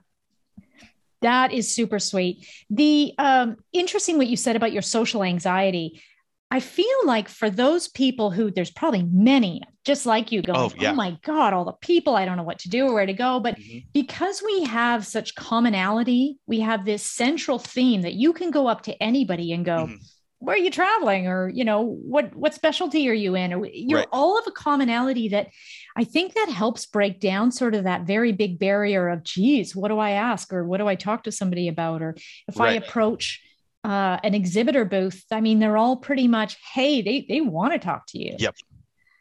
That 1.23 1.53
is 1.53 1.75
super 1.75 1.99
sweet. 1.99 2.47
The 2.71 3.15
um, 3.19 3.57
interesting 3.73 4.19
what 4.19 4.27
you 4.27 4.37
said 4.37 4.57
about 4.57 4.73
your 4.73 4.83
social 4.83 5.23
anxiety. 5.23 6.03
I 6.51 6.61
feel 6.61 6.87
like 7.05 7.29
for 7.29 7.51
those 7.51 7.89
people 7.89 8.31
who 8.31 8.51
there's 8.51 8.71
probably 8.71 9.03
many 9.03 9.63
just 9.85 10.07
like 10.07 10.33
you 10.33 10.41
going, 10.41 10.59
oh, 10.59 10.73
yeah. 10.79 10.93
oh 10.93 10.95
my 10.95 11.19
God, 11.23 11.53
all 11.53 11.65
the 11.65 11.73
people, 11.73 12.15
I 12.17 12.25
don't 12.25 12.37
know 12.37 12.43
what 12.43 12.61
to 12.61 12.71
do 12.71 12.87
or 12.87 12.95
where 12.95 13.07
to 13.07 13.13
go. 13.13 13.39
But 13.41 13.59
mm-hmm. 13.59 13.79
because 13.93 14.43
we 14.43 14.65
have 14.65 15.07
such 15.07 15.35
commonality, 15.35 16.39
we 16.47 16.61
have 16.61 16.85
this 16.85 17.05
central 17.05 17.59
theme 17.59 18.03
that 18.03 18.15
you 18.15 18.33
can 18.33 18.51
go 18.51 18.67
up 18.67 18.83
to 18.83 19.03
anybody 19.03 19.53
and 19.53 19.65
go, 19.65 19.87
mm-hmm 19.87 19.97
where 20.45 20.57
are 20.57 20.59
you 20.59 20.71
traveling 20.71 21.27
or 21.27 21.49
you 21.49 21.65
know 21.65 21.81
what 21.83 22.35
what 22.35 22.55
specialty 22.55 23.09
are 23.09 23.15
you 23.15 23.35
in 23.35 23.53
or 23.53 23.67
you're 23.73 24.01
right. 24.01 24.09
all 24.13 24.39
of 24.39 24.47
a 24.47 24.51
commonality 24.51 25.29
that 25.29 25.49
i 25.97 26.05
think 26.05 26.35
that 26.35 26.49
helps 26.49 26.87
break 26.87 27.21
down 27.21 27.51
sort 27.51 27.75
of 27.75 27.85
that 27.85 28.03
very 28.03 28.33
big 28.33 28.59
barrier 28.59 29.09
of 29.09 29.23
geez 29.23 29.75
what 29.75 29.89
do 29.89 29.99
i 29.99 30.11
ask 30.11 30.53
or 30.53 30.65
what 30.65 30.79
do 30.79 30.87
i 30.87 30.95
talk 30.95 31.25
to 31.25 31.33
somebody 31.33 31.69
about 31.69 32.03
or 32.03 32.15
if 32.49 32.59
right. 32.59 32.71
i 32.71 32.73
approach 32.75 33.43
uh, 33.85 34.19
an 34.23 34.35
exhibitor 34.35 34.85
booth 34.85 35.25
i 35.31 35.41
mean 35.41 35.59
they're 35.59 35.77
all 35.77 35.97
pretty 35.97 36.27
much 36.27 36.57
hey 36.73 37.03
they 37.03 37.27
they 37.29 37.41
want 37.41 37.73
to 37.73 37.79
talk 37.79 38.05
to 38.07 38.19
you 38.19 38.35
yep 38.39 38.55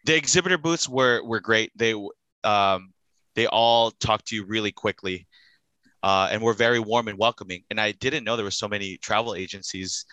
the 0.05 0.15
exhibitor 0.15 0.57
booths 0.57 0.87
were 0.87 1.21
were 1.23 1.39
great 1.39 1.71
they 1.75 1.93
um 2.43 2.93
they 3.35 3.45
all 3.47 3.91
talked 3.91 4.27
to 4.27 4.35
you 4.35 4.45
really 4.45 4.71
quickly 4.71 5.27
uh, 6.03 6.27
and 6.31 6.41
were 6.41 6.53
very 6.53 6.79
warm 6.79 7.07
and 7.07 7.17
welcoming 7.17 7.63
and 7.69 7.79
i 7.79 7.91
didn't 7.91 8.23
know 8.23 8.35
there 8.35 8.45
were 8.45 8.51
so 8.51 8.67
many 8.67 8.97
travel 8.97 9.35
agencies 9.35 10.05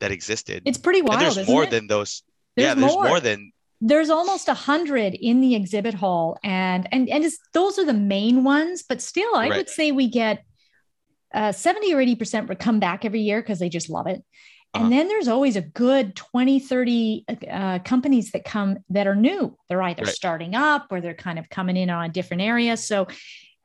that 0.00 0.12
existed. 0.12 0.62
It's 0.66 0.78
pretty 0.78 1.02
wild. 1.02 1.22
And 1.22 1.36
there's 1.36 1.48
more 1.48 1.64
it? 1.64 1.70
than 1.70 1.86
those. 1.86 2.22
There's 2.56 2.68
yeah, 2.68 2.74
there's 2.74 2.92
more. 2.92 3.04
more 3.04 3.20
than 3.20 3.52
there's 3.86 4.08
almost 4.08 4.48
a 4.48 4.54
hundred 4.54 5.12
in 5.12 5.42
the 5.42 5.54
exhibit 5.54 5.92
hall, 5.92 6.38
and 6.42 6.88
and 6.90 7.06
and 7.10 7.30
those 7.52 7.78
are 7.78 7.84
the 7.84 7.92
main 7.92 8.42
ones. 8.42 8.82
But 8.82 9.02
still, 9.02 9.34
I 9.34 9.50
right. 9.50 9.56
would 9.58 9.68
say 9.68 9.92
we 9.92 10.08
get 10.08 10.42
uh, 11.34 11.52
70 11.52 11.92
or 11.92 12.00
80 12.00 12.16
percent 12.16 12.48
would 12.48 12.58
come 12.58 12.80
back 12.80 13.04
every 13.04 13.20
year 13.20 13.42
because 13.42 13.58
they 13.58 13.68
just 13.68 13.90
love 13.90 14.06
it. 14.06 14.24
And 14.72 14.84
uh-huh. 14.84 14.90
then 14.90 15.08
there's 15.08 15.28
always 15.28 15.56
a 15.56 15.60
good 15.60 16.16
20, 16.16 16.60
30 16.60 17.24
uh, 17.48 17.78
companies 17.80 18.32
that 18.32 18.44
come 18.44 18.78
that 18.88 19.06
are 19.06 19.14
new. 19.14 19.56
They're 19.68 19.82
either 19.82 20.04
right. 20.04 20.14
starting 20.14 20.54
up 20.54 20.86
or 20.90 21.02
they're 21.02 21.14
kind 21.14 21.38
of 21.38 21.50
coming 21.50 21.76
in 21.76 21.90
on 21.90 22.06
a 22.06 22.08
different 22.08 22.42
area. 22.42 22.78
So 22.78 23.06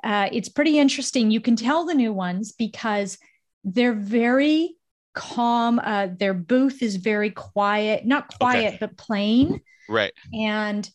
uh, 0.04 0.28
it's 0.34 0.50
pretty 0.50 0.78
interesting. 0.78 1.32
You 1.32 1.40
can 1.40 1.56
tell 1.56 1.86
the 1.86 1.96
new 1.96 2.12
ones 2.12 2.52
because 2.52 3.18
they're 3.64 3.94
very 3.94 4.76
calm. 5.16 5.80
Uh, 5.80 6.10
their 6.16 6.34
booth 6.34 6.84
is 6.84 6.98
very 6.98 7.32
quiet, 7.32 8.06
not 8.06 8.28
quiet, 8.38 8.68
okay. 8.68 8.78
but 8.82 8.98
plain. 8.98 9.62
Right. 9.90 10.14
And 10.34 10.90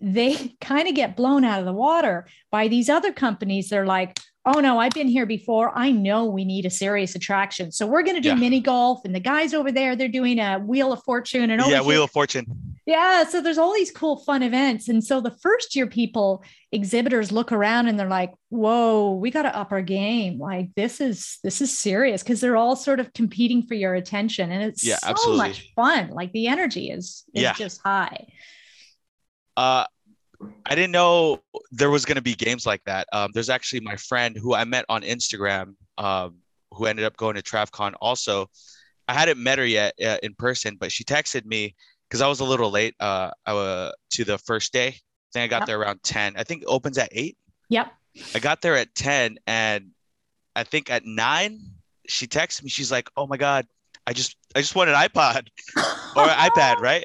they 0.00 0.56
kind 0.60 0.86
of 0.88 0.94
get 0.94 1.16
blown 1.16 1.44
out 1.44 1.58
of 1.58 1.66
the 1.66 1.72
water 1.72 2.28
by 2.52 2.68
these 2.68 2.88
other 2.88 3.12
companies. 3.12 3.68
They're 3.68 3.86
like, 3.86 4.20
oh 4.46 4.60
no, 4.60 4.78
I've 4.78 4.92
been 4.92 5.08
here 5.08 5.26
before. 5.26 5.76
I 5.76 5.90
know 5.90 6.26
we 6.26 6.44
need 6.44 6.66
a 6.66 6.70
serious 6.70 7.16
attraction. 7.16 7.72
So 7.72 7.84
we're 7.86 8.04
going 8.04 8.14
to 8.14 8.22
do 8.22 8.28
yeah. 8.28 8.34
mini 8.36 8.60
golf. 8.60 9.00
And 9.04 9.12
the 9.12 9.20
guys 9.20 9.52
over 9.52 9.72
there, 9.72 9.96
they're 9.96 10.08
doing 10.08 10.38
a 10.38 10.60
Wheel 10.60 10.92
of 10.92 11.02
Fortune. 11.02 11.50
And 11.50 11.60
yeah, 11.66 11.82
Wheel 11.82 12.04
of 12.04 12.12
Fortune. 12.12 12.46
Yeah. 12.86 13.24
So 13.24 13.40
there's 13.40 13.58
all 13.58 13.74
these 13.74 13.90
cool, 13.90 14.18
fun 14.18 14.44
events. 14.44 14.88
And 14.88 15.02
so 15.02 15.20
the 15.20 15.32
first 15.42 15.74
year 15.74 15.88
people, 15.88 16.44
exhibitors 16.70 17.32
look 17.32 17.50
around 17.50 17.88
and 17.88 17.98
they're 17.98 18.06
like, 18.06 18.32
whoa, 18.50 19.14
we 19.14 19.32
got 19.32 19.42
to 19.42 19.56
up 19.56 19.72
our 19.72 19.82
game. 19.82 20.38
Like 20.38 20.68
this 20.76 21.00
is, 21.00 21.38
this 21.42 21.60
is 21.60 21.76
serious 21.76 22.22
because 22.22 22.40
they're 22.40 22.56
all 22.56 22.76
sort 22.76 23.00
of 23.00 23.12
competing 23.12 23.66
for 23.66 23.74
your 23.74 23.94
attention. 23.94 24.52
And 24.52 24.62
it's 24.62 24.86
yeah, 24.86 24.98
so 24.98 25.08
absolutely. 25.08 25.48
much 25.48 25.72
fun. 25.74 26.10
Like 26.10 26.30
the 26.30 26.46
energy 26.46 26.90
is, 26.90 27.24
is 27.34 27.42
yeah. 27.42 27.54
just 27.54 27.80
high. 27.82 28.28
Uh, 29.56 29.86
I 30.66 30.74
didn't 30.74 30.92
know 30.92 31.42
there 31.70 31.90
was 31.90 32.04
going 32.04 32.16
to 32.16 32.22
be 32.22 32.34
games 32.34 32.66
like 32.66 32.82
that. 32.84 33.06
Um, 33.12 33.30
there's 33.34 33.50
actually 33.50 33.80
my 33.80 33.96
friend 33.96 34.36
who 34.36 34.54
I 34.54 34.64
met 34.64 34.84
on 34.88 35.02
Instagram, 35.02 35.74
um, 35.98 36.36
who 36.72 36.86
ended 36.86 37.04
up 37.04 37.16
going 37.16 37.36
to 37.36 37.42
TravCon 37.42 37.94
also. 38.00 38.48
I 39.08 39.14
hadn't 39.14 39.42
met 39.42 39.58
her 39.58 39.66
yet 39.66 39.94
uh, 40.04 40.18
in 40.22 40.34
person, 40.34 40.76
but 40.78 40.90
she 40.90 41.04
texted 41.04 41.44
me 41.44 41.74
because 42.08 42.20
I 42.20 42.26
was 42.26 42.40
a 42.40 42.44
little 42.44 42.70
late 42.70 42.94
uh, 43.00 43.30
uh, 43.46 43.92
to 44.10 44.24
the 44.24 44.38
first 44.38 44.72
day. 44.72 44.88
I 44.88 44.92
think 45.32 45.44
I 45.44 45.46
got 45.46 45.60
yep. 45.60 45.66
there 45.66 45.80
around 45.80 46.02
10. 46.02 46.34
I 46.36 46.44
think 46.44 46.62
it 46.62 46.68
opens 46.68 46.98
at 46.98 47.08
8. 47.12 47.36
Yep. 47.68 47.92
I 48.34 48.38
got 48.38 48.62
there 48.62 48.76
at 48.76 48.94
10 48.94 49.38
and 49.46 49.90
I 50.56 50.64
think 50.64 50.90
at 50.90 51.04
nine, 51.04 51.60
she 52.08 52.26
texted 52.26 52.64
me. 52.64 52.70
She's 52.70 52.90
like, 52.90 53.10
"Oh 53.16 53.26
my 53.26 53.36
god, 53.36 53.66
I 54.06 54.14
just 54.14 54.36
I 54.54 54.60
just 54.60 54.74
won 54.74 54.88
an 54.88 54.94
iPod 54.94 55.48
or 56.16 56.22
an 56.22 56.50
iPad, 56.50 56.80
right?" 56.80 57.04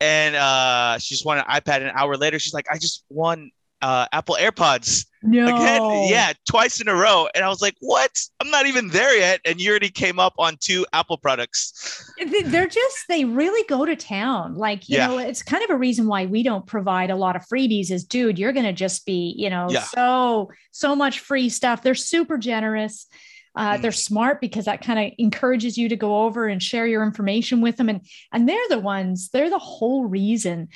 And 0.00 0.36
uh, 0.36 0.98
she 0.98 1.14
just 1.14 1.24
won 1.24 1.38
an 1.38 1.44
iPad. 1.44 1.82
An 1.82 1.92
hour 1.94 2.16
later, 2.16 2.38
she's 2.38 2.54
like, 2.54 2.66
"I 2.70 2.78
just 2.78 3.04
won 3.08 3.50
uh, 3.80 4.06
Apple 4.12 4.36
AirPods 4.38 5.06
no. 5.22 5.44
again. 5.44 6.08
Yeah, 6.10 6.32
twice 6.48 6.80
in 6.80 6.88
a 6.88 6.94
row." 6.94 7.28
And 7.34 7.44
I 7.44 7.48
was 7.48 7.62
like, 7.62 7.76
"What? 7.80 8.10
I'm 8.40 8.50
not 8.50 8.66
even 8.66 8.88
there 8.88 9.16
yet." 9.16 9.40
And 9.46 9.58
you 9.58 9.70
already 9.70 9.88
came 9.88 10.18
up 10.18 10.34
on 10.38 10.58
two 10.60 10.84
Apple 10.92 11.16
products. 11.16 12.12
They're 12.44 12.66
just 12.66 13.08
they 13.08 13.24
really 13.24 13.66
go 13.68 13.86
to 13.86 13.96
town. 13.96 14.56
Like 14.56 14.86
you 14.88 14.98
yeah. 14.98 15.06
know, 15.06 15.18
it's 15.18 15.42
kind 15.42 15.64
of 15.64 15.70
a 15.70 15.76
reason 15.76 16.06
why 16.06 16.26
we 16.26 16.42
don't 16.42 16.66
provide 16.66 17.10
a 17.10 17.16
lot 17.16 17.34
of 17.34 17.42
freebies. 17.46 17.90
Is 17.90 18.04
dude, 18.04 18.38
you're 18.38 18.52
going 18.52 18.66
to 18.66 18.74
just 18.74 19.06
be 19.06 19.34
you 19.36 19.48
know 19.48 19.68
yeah. 19.70 19.82
so 19.82 20.50
so 20.72 20.94
much 20.94 21.20
free 21.20 21.48
stuff. 21.48 21.82
They're 21.82 21.94
super 21.94 22.36
generous. 22.36 23.06
Uh, 23.56 23.78
they're 23.78 23.90
mm. 23.90 24.04
smart 24.04 24.40
because 24.40 24.66
that 24.66 24.82
kind 24.82 24.98
of 24.98 25.12
encourages 25.18 25.78
you 25.78 25.88
to 25.88 25.96
go 25.96 26.24
over 26.24 26.46
and 26.46 26.62
share 26.62 26.86
your 26.86 27.02
information 27.02 27.60
with 27.60 27.76
them, 27.76 27.88
and 27.88 28.02
and 28.32 28.48
they're 28.48 28.68
the 28.68 28.78
ones. 28.78 29.30
They're 29.30 29.50
the 29.50 29.58
whole 29.58 30.04
reason 30.04 30.68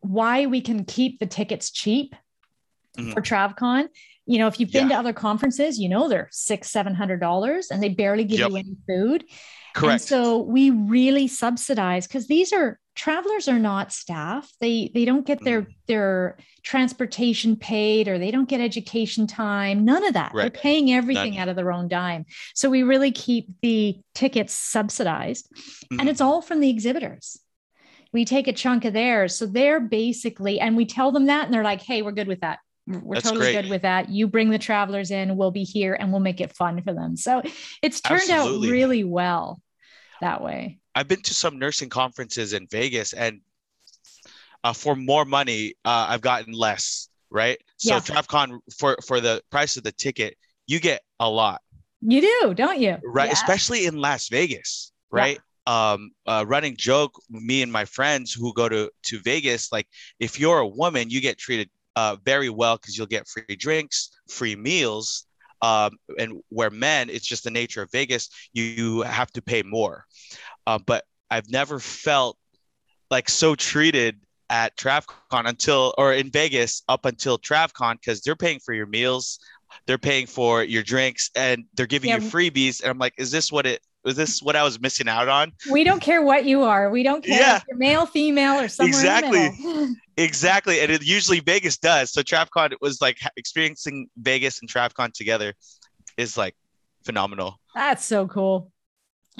why 0.00 0.46
we 0.46 0.60
can 0.60 0.84
keep 0.84 1.18
the 1.18 1.26
tickets 1.26 1.70
cheap 1.70 2.14
mm-hmm. 2.98 3.12
for 3.12 3.20
TravCon. 3.20 3.88
You 4.26 4.38
know, 4.38 4.46
if 4.46 4.60
you've 4.60 4.72
been 4.72 4.88
yeah. 4.88 4.94
to 4.94 5.00
other 5.00 5.12
conferences, 5.12 5.78
you 5.78 5.88
know 5.88 6.08
they're 6.08 6.28
six, 6.30 6.70
seven 6.70 6.94
hundred 6.94 7.20
dollars, 7.20 7.70
and 7.70 7.82
they 7.82 7.88
barely 7.88 8.24
give 8.24 8.40
yep. 8.40 8.50
you 8.50 8.56
any 8.56 8.76
food. 8.86 9.24
Correct. 9.74 9.92
And 9.92 10.00
so 10.00 10.38
we 10.38 10.70
really 10.70 11.28
subsidize 11.28 12.06
because 12.06 12.26
these 12.26 12.52
are 12.52 12.78
travelers 12.94 13.48
are 13.48 13.58
not 13.58 13.92
staff. 13.92 14.50
They 14.60 14.90
they 14.94 15.04
don't 15.04 15.26
get 15.26 15.42
their 15.42 15.62
mm. 15.62 15.74
their 15.86 16.38
transportation 16.62 17.56
paid 17.56 18.08
or 18.08 18.18
they 18.18 18.30
don't 18.30 18.48
get 18.48 18.60
education 18.60 19.26
time. 19.26 19.84
None 19.84 20.04
of 20.04 20.14
that. 20.14 20.32
Right. 20.34 20.42
They're 20.42 20.62
paying 20.62 20.92
everything 20.92 21.34
None. 21.34 21.42
out 21.42 21.48
of 21.48 21.56
their 21.56 21.72
own 21.72 21.88
dime. 21.88 22.26
So 22.54 22.70
we 22.70 22.82
really 22.82 23.12
keep 23.12 23.48
the 23.62 23.98
tickets 24.14 24.54
subsidized, 24.54 25.48
mm-hmm. 25.54 26.00
and 26.00 26.08
it's 26.08 26.20
all 26.20 26.42
from 26.42 26.60
the 26.60 26.70
exhibitors. 26.70 27.38
We 28.12 28.24
take 28.24 28.46
a 28.46 28.52
chunk 28.52 28.84
of 28.84 28.92
theirs. 28.92 29.34
So 29.34 29.46
they're 29.46 29.80
basically, 29.80 30.60
and 30.60 30.76
we 30.76 30.84
tell 30.84 31.12
them 31.12 31.26
that, 31.26 31.46
and 31.46 31.54
they're 31.54 31.64
like, 31.64 31.82
"Hey, 31.82 32.02
we're 32.02 32.12
good 32.12 32.28
with 32.28 32.40
that." 32.40 32.58
We're 32.86 33.14
That's 33.14 33.28
totally 33.28 33.52
great. 33.52 33.62
good 33.62 33.70
with 33.70 33.82
that. 33.82 34.08
You 34.08 34.26
bring 34.26 34.50
the 34.50 34.58
travelers 34.58 35.12
in, 35.12 35.36
we'll 35.36 35.52
be 35.52 35.62
here 35.62 35.94
and 35.94 36.10
we'll 36.10 36.20
make 36.20 36.40
it 36.40 36.52
fun 36.52 36.82
for 36.82 36.92
them. 36.92 37.16
So 37.16 37.40
it's 37.80 38.00
turned 38.00 38.28
Absolutely. 38.28 38.68
out 38.68 38.72
really 38.72 39.04
well 39.04 39.60
that 40.20 40.42
way. 40.42 40.80
I've 40.94 41.08
been 41.08 41.22
to 41.22 41.34
some 41.34 41.58
nursing 41.58 41.88
conferences 41.88 42.52
in 42.52 42.66
Vegas 42.70 43.12
and 43.12 43.40
uh, 44.64 44.72
for 44.72 44.94
more 44.94 45.24
money, 45.24 45.74
uh, 45.84 46.06
I've 46.08 46.20
gotten 46.20 46.52
less, 46.52 47.08
right? 47.30 47.58
So 47.76 47.94
yeah. 47.94 48.00
TravCon 48.00 48.58
for 48.78 48.96
for 49.06 49.20
the 49.20 49.42
price 49.50 49.76
of 49.76 49.82
the 49.82 49.92
ticket, 49.92 50.36
you 50.66 50.80
get 50.80 51.02
a 51.20 51.28
lot. 51.28 51.60
You 52.00 52.20
do, 52.20 52.54
don't 52.54 52.80
you? 52.80 52.98
Right, 53.04 53.26
yeah. 53.26 53.32
especially 53.32 53.86
in 53.86 53.96
Las 53.96 54.28
Vegas, 54.28 54.92
right? 55.10 55.38
Yeah. 55.38 55.92
Um, 55.92 56.10
uh, 56.26 56.44
running 56.46 56.76
joke, 56.76 57.12
me 57.30 57.62
and 57.62 57.70
my 57.70 57.84
friends 57.84 58.32
who 58.32 58.52
go 58.54 58.68
to 58.68 58.90
to 59.04 59.20
Vegas, 59.20 59.70
like 59.72 59.86
if 60.18 60.38
you're 60.38 60.58
a 60.58 60.66
woman, 60.66 61.10
you 61.10 61.20
get 61.20 61.38
treated 61.38 61.70
uh, 61.94 62.16
very 62.24 62.50
well 62.50 62.76
because 62.76 62.96
you'll 62.96 63.06
get 63.06 63.28
free 63.28 63.56
drinks, 63.56 64.10
free 64.28 64.56
meals. 64.56 65.26
Um, 65.62 65.96
and 66.18 66.42
where 66.48 66.70
men, 66.70 67.08
it's 67.08 67.26
just 67.26 67.44
the 67.44 67.50
nature 67.50 67.82
of 67.82 67.90
Vegas, 67.92 68.28
you, 68.52 68.64
you 68.64 69.00
have 69.02 69.30
to 69.32 69.42
pay 69.42 69.62
more. 69.62 70.04
Uh, 70.66 70.78
but 70.84 71.04
I've 71.30 71.48
never 71.48 71.78
felt 71.78 72.36
like 73.10 73.28
so 73.28 73.54
treated 73.54 74.20
at 74.50 74.76
TravCon 74.76 75.46
until, 75.46 75.94
or 75.96 76.12
in 76.12 76.30
Vegas 76.30 76.82
up 76.88 77.06
until 77.06 77.38
TravCon 77.38 77.94
because 77.94 78.20
they're 78.22 78.36
paying 78.36 78.58
for 78.58 78.74
your 78.74 78.86
meals, 78.86 79.38
they're 79.86 79.98
paying 79.98 80.26
for 80.26 80.62
your 80.62 80.82
drinks, 80.82 81.30
and 81.34 81.64
they're 81.74 81.86
giving 81.86 82.10
yeah. 82.10 82.18
you 82.18 82.22
freebies. 82.22 82.82
And 82.82 82.90
I'm 82.90 82.98
like, 82.98 83.14
is 83.16 83.30
this 83.30 83.50
what 83.50 83.66
it 83.66 83.80
was 84.04 84.16
this 84.16 84.42
what 84.42 84.56
I 84.56 84.62
was 84.62 84.80
missing 84.80 85.08
out 85.08 85.28
on? 85.28 85.52
We 85.70 85.84
don't 85.84 86.00
care 86.00 86.22
what 86.22 86.44
you 86.44 86.62
are. 86.62 86.90
We 86.90 87.02
don't 87.02 87.24
care 87.24 87.38
yeah. 87.38 87.56
if 87.56 87.64
you're 87.68 87.78
male, 87.78 88.06
female, 88.06 88.60
or 88.60 88.68
somewhere 88.68 88.88
exactly. 88.88 89.50
exactly. 90.22 90.80
And 90.80 90.90
it 90.90 91.02
usually 91.02 91.40
Vegas 91.40 91.78
does. 91.78 92.12
So 92.12 92.22
TravCon 92.22 92.74
was 92.80 93.00
like 93.00 93.18
experiencing 93.36 94.08
Vegas 94.16 94.60
and 94.60 94.70
TravCon 94.70 95.12
together 95.12 95.54
is 96.16 96.36
like 96.36 96.54
phenomenal. 97.04 97.60
That's 97.74 98.04
so 98.04 98.26
cool. 98.26 98.70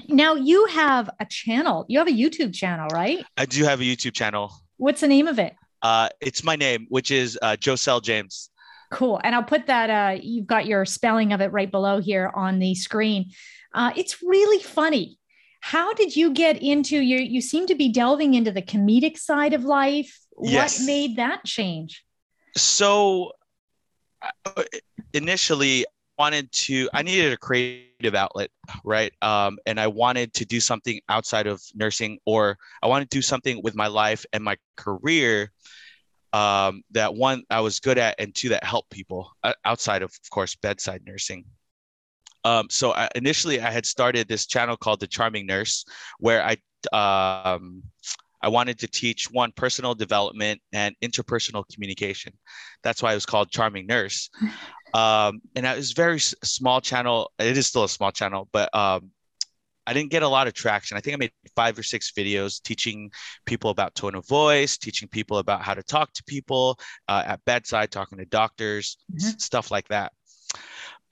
Now 0.09 0.35
you 0.35 0.67
have 0.67 1.11
a 1.21 1.27
channel. 1.27 1.85
You 1.89 1.99
have 1.99 2.09
a 2.09 2.13
YouTube 2.13 2.55
channel, 2.55 2.89
right? 2.93 3.25
I 3.37 3.47
do 3.47 3.65
have 3.65 3.81
a 3.81 3.85
YouTube 3.85 4.15
channel. 4.15 4.53
What's 4.79 5.01
the 5.01 5.09
name 5.09 5.29
of 5.29 5.39
it? 5.39 5.55
Uh, 5.83 6.09
it's 6.21 6.45
my 6.45 6.57
name, 6.57 6.87
which 6.89 7.11
is 7.11 7.39
uh, 7.43 7.57
Josel 7.57 8.01
James. 8.01 8.51
Cool. 8.91 9.21
And 9.25 9.35
I'll 9.35 9.43
put 9.43 9.67
that, 9.67 9.91
uh, 9.91 10.21
you've 10.23 10.47
got 10.47 10.67
your 10.67 10.85
spelling 10.85 11.33
of 11.33 11.41
it 11.41 11.53
right 11.53 11.71
below 11.71 12.01
here 12.01 12.31
on 12.35 12.59
the 12.59 12.75
screen. 12.75 13.33
Uh, 13.75 13.93
it's 13.97 14.23
really 14.23 14.63
funny. 14.63 15.19
How 15.63 15.95
did 15.95 16.15
you 16.17 16.33
get 16.33 16.61
into 16.61 16.99
your, 16.99 17.21
you 17.21 17.41
seem 17.41 17.67
to 17.69 17.77
be 17.77 17.89
delving 17.89 18.35
into 18.35 18.51
the 18.51 18.63
comedic 18.63 19.17
side 19.17 19.55
of 19.55 19.65
life. 19.65 20.19
Yes. 20.43 20.81
What 20.81 20.87
made 20.87 21.17
that 21.17 21.45
change? 21.45 22.05
So 22.57 23.33
uh, 24.45 24.65
initially, 25.15 25.87
wanted 26.19 26.53
to 26.53 26.89
i 26.93 27.03
needed 27.03 27.33
a 27.33 27.37
creative 27.37 28.15
outlet 28.15 28.51
right 28.85 29.13
um, 29.23 29.59
and 29.67 29.81
i 29.81 29.87
wanted 29.87 30.33
to 30.35 30.45
do 30.45 30.61
something 30.61 31.01
outside 31.09 31.47
of 31.47 31.61
nursing 31.75 32.19
or 32.27 32.57
i 32.83 32.87
wanted 32.87 33.11
to 33.11 33.17
do 33.17 33.23
something 33.23 33.61
with 33.63 33.75
my 33.75 33.87
life 33.87 34.25
and 34.33 34.45
my 34.45 34.57
career 34.77 35.51
um, 36.33 36.83
that 36.91 37.15
one 37.15 37.43
i 37.51 37.61
was 37.61 37.81
good 37.81 37.99
at 37.99 38.15
and 38.19 38.35
two 38.35 38.51
that 38.51 38.63
helped 38.63 38.91
people 38.91 39.33
uh, 39.43 39.55
outside 39.65 40.03
of 40.03 40.11
of 40.23 40.31
course 40.31 40.55
bedside 40.55 41.03
nursing 41.07 41.45
um, 42.45 42.67
so 42.71 42.93
I, 42.93 43.09
initially 43.15 43.61
i 43.61 43.71
had 43.71 43.87
started 43.87 44.29
this 44.29 44.47
channel 44.47 44.77
called 44.77 45.01
the 45.01 45.07
charming 45.07 45.47
nurse 45.47 45.85
where 46.19 46.43
i 46.45 46.57
um, 46.93 47.83
I 48.43 48.49
wanted 48.49 48.79
to 48.81 48.89
teach 48.89 49.31
one 49.31 49.53
personal 49.53 49.95
development 49.95 50.61
and 50.73 50.97
interpersonal 51.01 51.65
communication. 51.73 52.33
That's 52.83 53.01
why 53.03 53.13
it 53.13 53.15
was 53.15 53.27
called 53.27 53.51
Charming 53.51 53.87
Nurse. 53.87 54.31
Um, 54.95 55.41
and 55.57 55.65
it 55.65 55.75
was 55.75 55.93
very 55.93 56.21
small 56.21 56.83
channel. 56.83 57.33
It 57.39 57.57
is 57.57 57.67
still 57.67 57.85
a 57.85 57.89
small 57.89 58.13
channel, 58.13 58.51
but 58.53 58.69
um, 58.75 59.11
I 59.87 59.95
didn't 59.95 60.11
get 60.11 60.23
a 60.23 60.29
lot 60.29 60.47
of 60.47 60.53
traction. 60.53 60.99
I 60.99 61.01
think 61.01 61.15
I 61.15 61.17
made 61.17 61.33
five 61.57 61.79
or 61.79 61.83
six 61.83 62.13
videos 62.13 62.63
teaching 62.63 63.11
people 63.47 63.71
about 63.71 63.95
tone 63.95 64.15
of 64.15 64.29
voice, 64.29 64.77
teaching 64.77 65.09
people 65.09 65.39
about 65.39 65.63
how 65.63 65.73
to 65.73 65.83
talk 65.83 66.13
to 66.13 66.25
people 66.25 66.79
uh, 67.09 67.23
at 67.27 67.45
bedside, 67.47 67.91
talking 67.91 68.19
to 68.19 68.27
doctors, 68.27 68.99
mm-hmm. 69.11 69.39
stuff 69.39 69.71
like 69.71 69.89
that. 69.89 70.13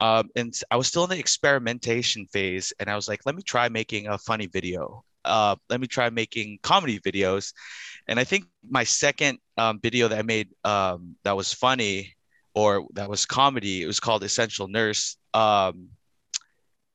Um, 0.01 0.31
and 0.35 0.55
I 0.71 0.77
was 0.77 0.89
still 0.89 1.05
in 1.05 1.11
the 1.11 1.19
experimentation 1.19 2.27
phase, 2.27 2.73
and 2.81 2.89
I 2.89 2.97
was 2.97 3.09
like, 3.09 3.21
let 3.27 3.35
me 3.35 3.43
try 3.43 3.69
making 3.69 4.09
a 4.09 4.19
funny 4.19 4.47
video. 4.47 5.05
Uh, 5.25 5.57
let 5.69 5.81
me 5.81 5.87
try 5.87 6.09
making 6.09 6.59
comedy 6.63 6.99
videos. 6.99 7.53
And 8.09 8.19
I 8.19 8.25
think 8.25 8.47
my 8.69 8.85
second 8.85 9.39
um, 9.59 9.79
video 9.81 10.09
that 10.09 10.19
I 10.19 10.23
made 10.23 10.49
um, 10.65 11.17
that 11.25 11.37
was 11.37 11.53
funny 11.53 12.17
or 12.55 12.87
that 12.95 13.09
was 13.09 13.27
comedy. 13.27 13.83
It 13.83 13.87
was 13.87 14.01
called 14.01 14.25
Essential 14.25 14.69
Nurse. 14.69 15.17
Um, 15.35 15.89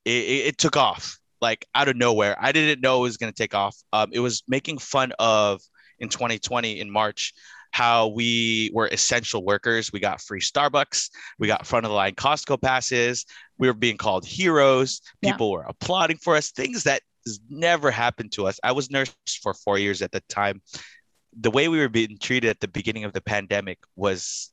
it, 0.04 0.10
it, 0.10 0.46
it 0.46 0.58
took 0.58 0.76
off 0.76 1.18
like 1.40 1.66
out 1.74 1.88
of 1.88 1.96
nowhere. 1.96 2.36
I 2.40 2.52
didn't 2.52 2.80
know 2.80 2.98
it 2.98 3.02
was 3.02 3.16
going 3.16 3.32
to 3.32 3.36
take 3.36 3.54
off. 3.54 3.76
Um, 3.92 4.10
it 4.12 4.20
was 4.20 4.42
making 4.48 4.78
fun 4.78 5.12
of 5.18 5.60
in 5.98 6.08
2020 6.08 6.80
in 6.80 6.90
March 6.90 7.32
how 7.72 8.08
we 8.08 8.70
were 8.72 8.88
essential 8.88 9.44
workers. 9.44 9.92
We 9.92 10.00
got 10.00 10.20
free 10.20 10.40
Starbucks, 10.40 11.10
we 11.38 11.46
got 11.46 11.66
front 11.66 11.86
of 11.86 11.90
the 11.90 11.96
line 11.96 12.14
Costco 12.14 12.60
passes, 12.60 13.26
we 13.58 13.68
were 13.68 13.74
being 13.74 13.96
called 13.96 14.24
heroes. 14.24 15.00
People 15.22 15.48
yeah. 15.48 15.52
were 15.58 15.64
applauding 15.68 16.18
for 16.18 16.36
us, 16.36 16.50
things 16.50 16.84
that 16.84 17.02
never 17.48 17.90
happened 17.90 18.32
to 18.32 18.46
us. 18.46 18.60
I 18.62 18.72
was 18.72 18.90
nurse 18.90 19.14
for 19.42 19.54
four 19.54 19.78
years 19.78 20.02
at 20.02 20.12
the 20.12 20.20
time. 20.28 20.62
The 21.38 21.50
way 21.50 21.68
we 21.68 21.78
were 21.78 21.88
being 21.88 22.18
treated 22.18 22.48
at 22.48 22.60
the 22.60 22.68
beginning 22.68 23.04
of 23.04 23.12
the 23.12 23.20
pandemic 23.20 23.78
was 23.94 24.52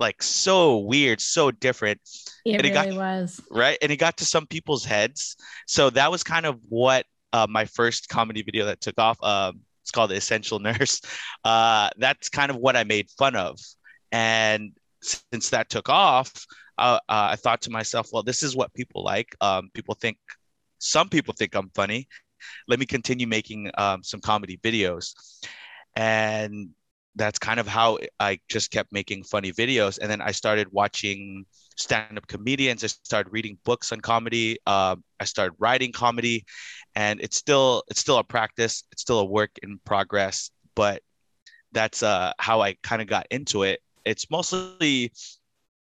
like 0.00 0.22
so 0.22 0.78
weird, 0.78 1.20
so 1.20 1.50
different. 1.50 2.00
It 2.44 2.54
and 2.54 2.62
really 2.62 2.92
got, 2.92 2.96
was. 2.96 3.40
Right. 3.50 3.78
And 3.82 3.92
it 3.92 3.96
got 3.96 4.16
to 4.18 4.24
some 4.24 4.46
people's 4.46 4.84
heads. 4.84 5.36
So 5.66 5.90
that 5.90 6.10
was 6.10 6.22
kind 6.22 6.46
of 6.46 6.58
what 6.68 7.04
uh, 7.32 7.46
my 7.48 7.64
first 7.66 8.08
comedy 8.08 8.42
video 8.42 8.66
that 8.66 8.80
took 8.80 8.98
off. 8.98 9.22
Um, 9.22 9.60
it's 9.88 9.92
called 9.94 10.10
The 10.10 10.16
Essential 10.16 10.58
Nurse. 10.58 11.00
Uh, 11.44 11.88
that's 11.96 12.28
kind 12.28 12.50
of 12.50 12.56
what 12.56 12.76
I 12.76 12.84
made 12.84 13.08
fun 13.16 13.34
of. 13.34 13.58
And 14.12 14.72
since 15.00 15.48
that 15.50 15.70
took 15.70 15.88
off, 15.88 16.44
uh, 16.76 16.98
uh, 17.08 17.28
I 17.30 17.36
thought 17.36 17.62
to 17.62 17.70
myself, 17.70 18.08
well, 18.12 18.22
this 18.22 18.42
is 18.42 18.54
what 18.54 18.74
people 18.74 19.02
like. 19.02 19.34
Um, 19.40 19.70
people 19.72 19.94
think, 19.94 20.18
some 20.78 21.08
people 21.08 21.32
think 21.32 21.54
I'm 21.54 21.70
funny. 21.74 22.06
Let 22.66 22.80
me 22.80 22.86
continue 22.86 23.26
making 23.26 23.70
um, 23.78 24.02
some 24.02 24.20
comedy 24.20 24.58
videos. 24.58 25.14
And 25.96 26.70
that's 27.16 27.38
kind 27.38 27.58
of 27.58 27.66
how 27.66 27.98
I 28.20 28.38
just 28.48 28.70
kept 28.70 28.92
making 28.92 29.24
funny 29.24 29.52
videos. 29.52 29.98
And 30.00 30.10
then 30.10 30.20
I 30.20 30.30
started 30.30 30.68
watching 30.70 31.44
stand-up 31.76 32.26
comedians. 32.26 32.84
I 32.84 32.88
started 32.88 33.30
reading 33.32 33.58
books 33.64 33.92
on 33.92 34.00
comedy. 34.00 34.58
Uh, 34.66 34.96
I 35.18 35.24
started 35.24 35.54
writing 35.58 35.92
comedy, 35.92 36.44
and 36.94 37.20
it's 37.20 37.36
still 37.36 37.82
it's 37.88 38.00
still 38.00 38.18
a 38.18 38.24
practice. 38.24 38.84
It's 38.92 39.02
still 39.02 39.20
a 39.20 39.24
work 39.24 39.50
in 39.62 39.80
progress. 39.84 40.50
But 40.74 41.02
that's 41.72 42.02
uh, 42.02 42.32
how 42.38 42.60
I 42.60 42.76
kind 42.82 43.02
of 43.02 43.08
got 43.08 43.26
into 43.30 43.62
it. 43.64 43.80
It's 44.04 44.30
mostly 44.30 45.12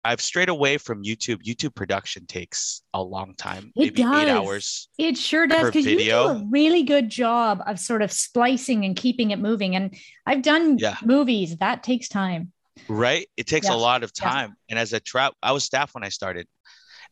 I've 0.06 0.20
strayed 0.20 0.48
away 0.48 0.78
from 0.78 1.02
YouTube. 1.02 1.42
YouTube 1.42 1.74
production 1.74 2.26
takes 2.26 2.82
a 2.94 3.02
long 3.02 3.34
time, 3.34 3.72
it 3.76 3.94
maybe 3.94 4.02
does. 4.02 4.22
eight 4.22 4.28
hours. 4.28 4.88
It 4.98 5.16
sure 5.18 5.46
does 5.46 5.66
because 5.66 5.86
you 5.86 5.98
do 5.98 6.16
a 6.16 6.44
really 6.50 6.82
good 6.82 7.08
job 7.08 7.62
of 7.66 7.78
sort 7.80 8.02
of 8.02 8.12
splicing 8.12 8.84
and 8.84 8.96
keeping 8.96 9.30
it 9.32 9.38
moving. 9.38 9.76
And 9.76 9.96
I've 10.24 10.42
done 10.42 10.78
Yeah. 10.78 10.96
movies 11.04 11.56
that 11.58 11.82
takes 11.82 12.08
time. 12.08 12.52
right? 12.88 13.26
It 13.38 13.46
takes 13.46 13.68
Yeah. 13.68 13.74
a 13.74 13.76
lot 13.76 14.04
of 14.04 14.12
Yeah. 14.20 14.30
time. 14.30 14.56
And 14.68 14.78
as 14.78 14.92
a 14.92 15.00
trap, 15.00 15.32
I 15.42 15.52
was 15.52 15.64
staff 15.64 15.94
when 15.94 16.04
I 16.04 16.10
started, 16.10 16.46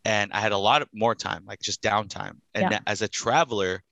and 0.05 0.31
I 0.33 0.41
had 0.41 0.53
a 0.53 0.59
lot 0.59 0.83
of 0.83 0.89
more 0.93 1.15
time, 1.15 1.45
like 1.47 1.59
just 1.61 1.81
downtime. 1.83 2.37
And 2.55 2.71
Yeah. 2.71 2.81
as 2.87 3.01
a 3.01 3.09
traveler, 3.09 3.83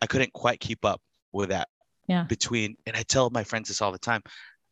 I 0.00 0.06
couldn't 0.06 0.32
quite 0.32 0.58
keep 0.58 0.84
up 0.86 1.02
with 1.30 1.50
that. 1.50 1.68
Yeah. 2.08 2.24
Between, 2.24 2.76
and 2.86 2.96
I 2.96 3.02
tell 3.02 3.28
my 3.30 3.44
friends 3.44 3.68
this 3.68 3.82
all 3.82 3.92
the 3.92 3.98
time, 3.98 4.22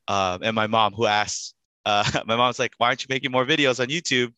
um, 0.08 0.42
and 0.42 0.54
my 0.56 0.66
mom 0.66 0.94
who 0.94 1.04
asks, 1.06 1.52
uh, 1.86 2.04
my 2.26 2.36
mom's 2.36 2.58
like, 2.58 2.72
"Why 2.78 2.88
aren't 2.88 3.02
you 3.02 3.06
making 3.08 3.30
more 3.30 3.44
videos 3.44 3.80
on 3.80 3.88
YouTube?" 3.88 4.32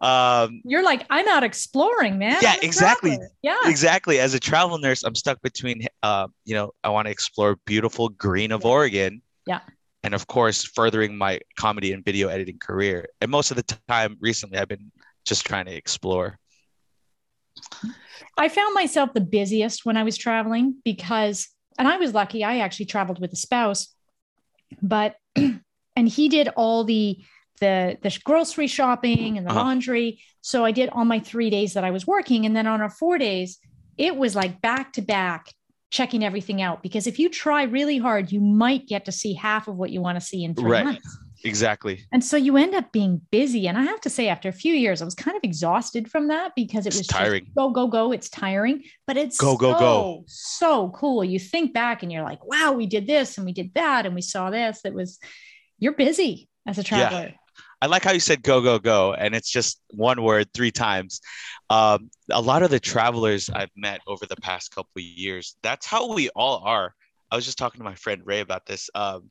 Um, 0.00 0.60
You're 0.64 0.84
like, 0.84 1.04
I'm 1.10 1.26
out 1.28 1.42
exploring, 1.42 2.18
man. 2.18 2.36
Yeah, 2.40 2.54
exactly. 2.62 3.10
traveler." 3.10 3.30
Yeah. 3.42 3.56
exactly. 3.64 4.20
As 4.20 4.34
a 4.34 4.40
travel 4.40 4.78
nurse, 4.78 5.02
I'm 5.02 5.14
stuck 5.14 5.40
between, 5.42 5.86
uh, 6.02 6.28
you 6.44 6.54
know, 6.54 6.72
I 6.84 6.90
want 6.90 7.06
to 7.06 7.10
explore 7.10 7.56
beautiful 7.64 8.08
green 8.10 8.52
of 8.52 8.62
Yeah. 8.62 8.70
Oregon. 8.70 9.22
Yeah. 9.46 9.60
And 10.04 10.14
of 10.14 10.26
course, 10.28 10.64
furthering 10.64 11.18
my 11.18 11.40
comedy 11.58 11.92
and 11.92 12.04
video 12.04 12.28
editing 12.28 12.58
career. 12.58 13.08
And 13.20 13.30
most 13.30 13.50
of 13.50 13.56
the 13.56 13.64
time 13.88 14.16
recently, 14.20 14.58
I've 14.58 14.68
been 14.68 14.92
just 15.24 15.44
trying 15.44 15.66
to 15.66 15.74
explore. 15.74 16.38
I 18.36 18.48
found 18.48 18.74
myself 18.74 19.12
the 19.14 19.20
busiest 19.20 19.84
when 19.84 19.96
I 19.96 20.04
was 20.04 20.16
traveling 20.16 20.76
because, 20.84 21.48
and 21.78 21.88
I 21.88 21.96
was 21.96 22.14
lucky, 22.14 22.44
I 22.44 22.58
actually 22.58 22.86
traveled 22.86 23.20
with 23.20 23.32
a 23.32 23.36
spouse, 23.36 23.92
but, 24.80 25.16
and 25.98 26.08
he 26.08 26.28
did 26.28 26.48
all 26.56 26.84
the, 26.84 27.18
the, 27.60 27.98
the 28.02 28.16
grocery 28.24 28.68
shopping 28.68 29.36
and 29.36 29.44
the 29.46 29.50
Uh-huh. 29.50 29.64
laundry. 29.64 30.20
So 30.40 30.64
I 30.64 30.72
did 30.72 30.88
on 30.90 31.08
my 31.08 31.20
three 31.20 31.50
days 31.50 31.74
that 31.74 31.84
I 31.84 31.90
was 31.90 32.06
working. 32.06 32.46
And 32.46 32.54
then 32.56 32.66
on 32.66 32.80
our 32.80 32.90
four 32.90 33.18
days, 33.18 33.58
it 33.96 34.16
was 34.16 34.36
like 34.36 34.60
back 34.62 34.92
to 34.94 35.02
back 35.02 35.52
checking 35.90 36.22
everything 36.24 36.62
out. 36.62 36.82
Because 36.82 37.06
if 37.06 37.18
you 37.18 37.28
try 37.28 37.64
really 37.64 37.98
hard, 37.98 38.30
you 38.30 38.40
might 38.40 38.86
get 38.86 39.04
to 39.06 39.12
see 39.12 39.34
half 39.34 39.68
of 39.68 39.76
what 39.76 39.90
you 39.90 40.00
want 40.00 40.16
to 40.20 40.24
see 40.30 40.44
in 40.44 40.54
three 40.54 40.70
Right. 40.70 40.84
months. 40.84 41.18
Exactly. 41.44 42.04
And 42.12 42.22
so 42.22 42.36
you 42.36 42.56
end 42.56 42.74
up 42.74 42.90
being 42.92 43.20
busy. 43.30 43.68
And 43.68 43.78
I 43.78 43.82
have 43.82 44.00
to 44.02 44.10
say, 44.10 44.28
after 44.28 44.48
a 44.48 44.52
few 44.64 44.74
years, 44.74 45.00
I 45.00 45.04
was 45.04 45.14
kind 45.14 45.36
of 45.36 45.44
exhausted 45.44 46.10
from 46.10 46.28
that 46.28 46.52
because 46.56 46.84
it 46.86 46.90
It's 46.90 46.98
was 46.98 47.06
just 47.06 47.18
tiring. 47.18 47.46
go, 47.56 47.70
go, 47.70 47.86
go. 47.86 48.12
It's 48.12 48.28
tiring, 48.28 48.82
but 49.06 49.16
it's 49.16 49.38
Go, 49.38 49.56
go, 49.56 49.72
so, 49.72 49.78
go. 49.78 50.24
So 50.26 50.90
cool. 50.90 51.22
You 51.24 51.38
think 51.38 51.72
back 51.72 52.02
and 52.02 52.10
you're 52.12 52.24
like, 52.24 52.44
wow, 52.44 52.72
we 52.72 52.86
did 52.86 53.06
this 53.06 53.36
and 53.38 53.46
we 53.46 53.52
did 53.52 53.72
that 53.74 54.04
and 54.06 54.14
we 54.14 54.22
saw 54.22 54.50
this. 54.50 54.80
It 54.84 54.94
was, 54.94 55.18
you're 55.78 55.92
busy 55.92 56.48
as 56.66 56.78
a 56.78 56.82
traveler. 56.82 57.28
Yeah. 57.28 57.34
I 57.80 57.86
like 57.86 58.02
how 58.02 58.10
you 58.12 58.20
said 58.20 58.42
go, 58.42 58.60
go, 58.60 58.78
go. 58.78 59.14
And 59.14 59.34
it's 59.34 59.50
just 59.50 59.80
one 59.90 60.22
word 60.22 60.52
three 60.52 60.72
times. 60.72 61.20
Um, 61.70 62.10
a 62.30 62.40
lot 62.40 62.62
of 62.64 62.70
the 62.70 62.80
travelers 62.80 63.48
I've 63.50 63.70
met 63.76 64.00
over 64.06 64.26
the 64.26 64.36
past 64.36 64.74
couple 64.74 64.90
of 64.96 65.02
years, 65.02 65.56
that's 65.62 65.86
how 65.86 66.12
we 66.12 66.28
all 66.30 66.62
are. 66.64 66.94
I 67.30 67.36
was 67.36 67.44
just 67.44 67.58
talking 67.58 67.78
to 67.78 67.84
my 67.84 67.94
friend 67.94 68.22
Ray 68.24 68.40
about 68.40 68.66
this. 68.66 68.90
Um, 68.94 69.30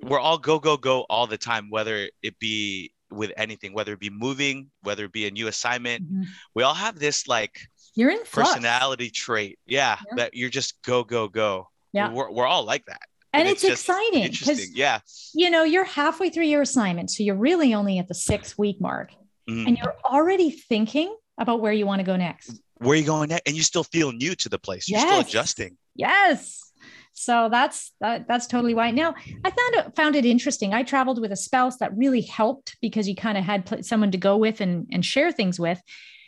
we're 0.00 0.20
all 0.20 0.38
go, 0.38 0.58
go, 0.58 0.76
go 0.76 1.02
all 1.10 1.26
the 1.26 1.36
time, 1.36 1.68
whether 1.68 2.08
it 2.22 2.38
be 2.38 2.92
with 3.10 3.32
anything, 3.36 3.72
whether 3.74 3.92
it 3.92 4.00
be 4.00 4.10
moving, 4.10 4.70
whether 4.82 5.04
it 5.04 5.12
be 5.12 5.26
a 5.26 5.30
new 5.30 5.48
assignment. 5.48 6.10
Mhm. 6.10 6.24
We 6.54 6.62
all 6.62 6.74
have 6.74 6.98
this 6.98 7.26
like 7.28 7.60
You're 7.94 8.10
in 8.10 8.24
flux. 8.24 8.50
personality 8.50 9.10
trait. 9.10 9.58
Yeah, 9.66 9.98
Yeah. 10.06 10.14
that 10.16 10.34
you're 10.34 10.50
just 10.50 10.80
go, 10.82 11.04
go, 11.04 11.28
go. 11.28 11.68
Yeah. 11.92 12.12
We're, 12.12 12.30
we're 12.30 12.46
all 12.46 12.64
like 12.64 12.84
that. 12.86 13.00
And, 13.32 13.46
it's, 13.48 13.60
just 13.62 13.88
exciting 13.88 14.22
because, 14.30 14.48
Interesting. 14.48 14.72
Yeah. 14.74 15.00
you 15.34 15.50
know, 15.50 15.62
you're 15.64 15.84
halfway 15.84 16.30
through 16.30 16.46
your 16.46 16.62
assignment. 16.62 17.10
So 17.10 17.22
you're 17.22 17.34
really 17.36 17.74
only 17.74 17.98
at 17.98 18.08
the 18.08 18.14
six 18.14 18.56
week 18.56 18.80
mark 18.80 19.12
Mhm. 19.48 19.66
and 19.66 19.78
you're 19.78 19.96
already 20.04 20.50
thinking 20.50 21.14
about 21.38 21.60
where 21.60 21.72
you 21.72 21.86
want 21.86 22.00
to 22.00 22.04
go 22.04 22.16
next. 22.16 22.58
Where 22.78 22.92
are 22.92 22.96
you 22.96 23.04
going 23.04 23.28
next? 23.28 23.42
And 23.46 23.56
you 23.56 23.62
still 23.62 23.84
feel 23.84 24.12
new 24.12 24.34
to 24.36 24.48
the 24.48 24.58
place. 24.58 24.88
You're 24.88 25.00
still 25.00 25.20
adjusting. 25.20 25.76
Yes. 25.94 26.64
So 27.12 27.48
that's 27.50 27.92
that, 28.00 28.28
that's 28.28 28.46
totally 28.46 28.74
why. 28.74 28.92
Now, 28.92 29.14
I 29.44 29.50
found 29.50 29.74
it 29.74 29.96
found 29.96 30.14
it 30.16 30.24
interesting. 30.24 30.72
I 30.72 30.84
traveled 30.84 31.20
with 31.20 31.32
a 31.32 31.36
spouse 31.36 31.76
that 31.78 31.96
really 31.96 32.20
helped 32.20 32.76
because 32.80 33.08
you 33.08 33.16
kind 33.16 33.36
of 33.36 33.42
had 33.44 33.66
pl- 33.66 33.82
someone 33.82 34.12
to 34.12 34.18
go 34.18 34.36
with 34.36 34.60
and 34.60 34.86
and 34.92 35.04
share 35.04 35.32
things 35.32 35.58
with. 35.58 35.80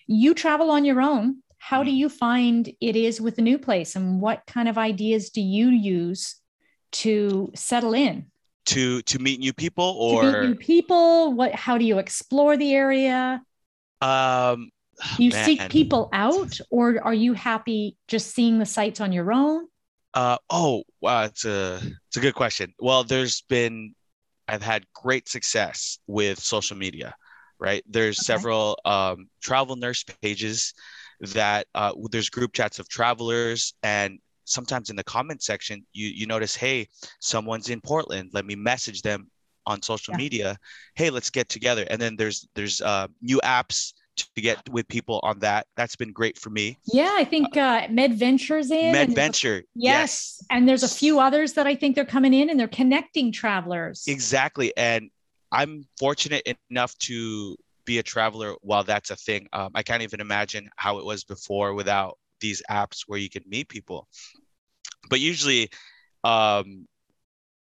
You 0.08 0.34
travel 0.34 0.70
on 0.72 0.84
your 0.84 1.00
own. 1.00 1.42
How 1.58 1.84
do 1.84 1.92
you 1.92 2.08
find 2.08 2.68
it 2.80 2.96
is 2.96 3.20
with 3.20 3.36
the 3.36 3.42
new 3.42 3.58
place, 3.58 3.94
and 3.94 4.20
what 4.20 4.42
kind 4.46 4.68
of 4.68 4.76
ideas 4.78 5.30
do 5.30 5.40
you 5.40 5.68
use 5.68 6.34
to 6.92 7.50
settle 7.54 7.94
in? 7.94 8.26
to 8.66 9.02
to 9.02 9.18
meet 9.18 9.40
new 9.40 9.52
people 9.52 9.96
or 9.98 10.22
to 10.22 10.38
meet 10.38 10.48
new 10.50 10.54
people? 10.54 11.32
What? 11.32 11.54
How 11.54 11.78
do 11.78 11.84
you 11.84 11.98
explore 11.98 12.56
the 12.56 12.74
area? 12.74 13.42
um 14.00 14.70
you 15.18 15.30
man, 15.30 15.44
seek 15.44 15.70
people 15.70 16.08
out, 16.12 16.58
or 16.70 17.02
are 17.02 17.14
you 17.14 17.32
happy 17.32 17.96
just 18.08 18.34
seeing 18.34 18.58
the 18.58 18.66
sites 18.66 19.00
on 19.00 19.12
your 19.12 19.32
own? 19.32 19.66
uh 20.14 20.36
oh 20.50 20.82
wow 21.00 21.22
it's 21.22 21.44
a 21.44 21.80
it's 22.08 22.16
a 22.16 22.20
good 22.20 22.34
question 22.34 22.74
well 22.80 23.04
there's 23.04 23.42
been 23.42 23.94
i've 24.48 24.62
had 24.62 24.84
great 24.92 25.28
success 25.28 25.98
with 26.08 26.40
social 26.40 26.76
media 26.76 27.14
right 27.60 27.84
there's 27.88 28.18
Okay. 28.18 28.24
several 28.24 28.76
um 28.84 29.28
travel 29.40 29.76
nurse 29.76 30.02
pages 30.20 30.74
that 31.20 31.66
uh 31.76 31.92
there's 32.10 32.28
group 32.28 32.52
chats 32.52 32.80
of 32.80 32.88
travelers 32.88 33.74
and 33.84 34.18
sometimes 34.50 34.90
in 34.90 34.96
the 34.96 35.04
comment 35.04 35.42
section 35.42 35.84
you 35.92 36.08
you 36.08 36.26
notice 36.26 36.54
hey 36.56 36.86
someone's 37.20 37.68
in 37.70 37.80
portland 37.80 38.30
let 38.32 38.44
me 38.44 38.54
message 38.56 39.00
them 39.02 39.28
on 39.66 39.80
social 39.80 40.12
Yeah. 40.12 40.18
media 40.24 40.56
hey 40.94 41.08
let's 41.10 41.30
get 41.30 41.48
together 41.48 41.84
and 41.90 42.00
then 42.00 42.16
there's 42.16 42.48
there's 42.54 42.80
uh 42.80 43.06
new 43.22 43.40
apps 43.44 43.92
to 44.16 44.40
get 44.42 44.58
with 44.68 44.86
people 44.88 45.20
on 45.22 45.38
that 45.38 45.66
that's 45.76 45.96
been 45.96 46.12
great 46.12 46.36
for 46.36 46.50
me 46.50 46.76
Yeah, 46.92 47.14
I 47.16 47.24
think 47.24 47.56
uh, 47.56 47.86
Med 47.90 48.14
Ventures 48.14 48.70
in. 48.70 48.76
and 48.78 48.94
there's 48.94 49.06
a- 49.06 49.14
medventure 49.14 49.62
Yes. 49.74 50.42
And 50.50 50.68
there's 50.68 50.82
a 50.82 50.88
few 50.88 51.20
others 51.20 51.52
that 51.54 51.66
I 51.66 51.74
think 51.76 51.94
they're 51.94 52.04
coming 52.16 52.34
in 52.34 52.50
and 52.50 52.58
they're 52.60 52.68
connecting 52.82 53.32
travelers. 53.32 54.04
Exactly. 54.08 54.76
And 54.76 55.10
I'm 55.52 55.86
fortunate 55.98 56.42
enough 56.70 56.98
to 57.08 57.56
be 57.86 57.98
a 57.98 58.02
traveler 58.02 58.54
while 58.60 58.84
that's 58.84 59.10
a 59.10 59.16
thing. 59.16 59.48
Um, 59.54 59.70
I 59.74 59.82
can't 59.82 60.02
even 60.02 60.20
imagine 60.20 60.68
how 60.76 60.98
it 60.98 61.04
was 61.06 61.24
before 61.24 61.72
without 61.72 62.18
these 62.40 62.62
apps 62.70 63.02
where 63.06 63.18
you 63.18 63.30
can 63.30 63.42
meet 63.46 63.68
people. 63.68 64.08
But 65.08 65.20
usually, 65.20 65.70
um, 66.24 66.86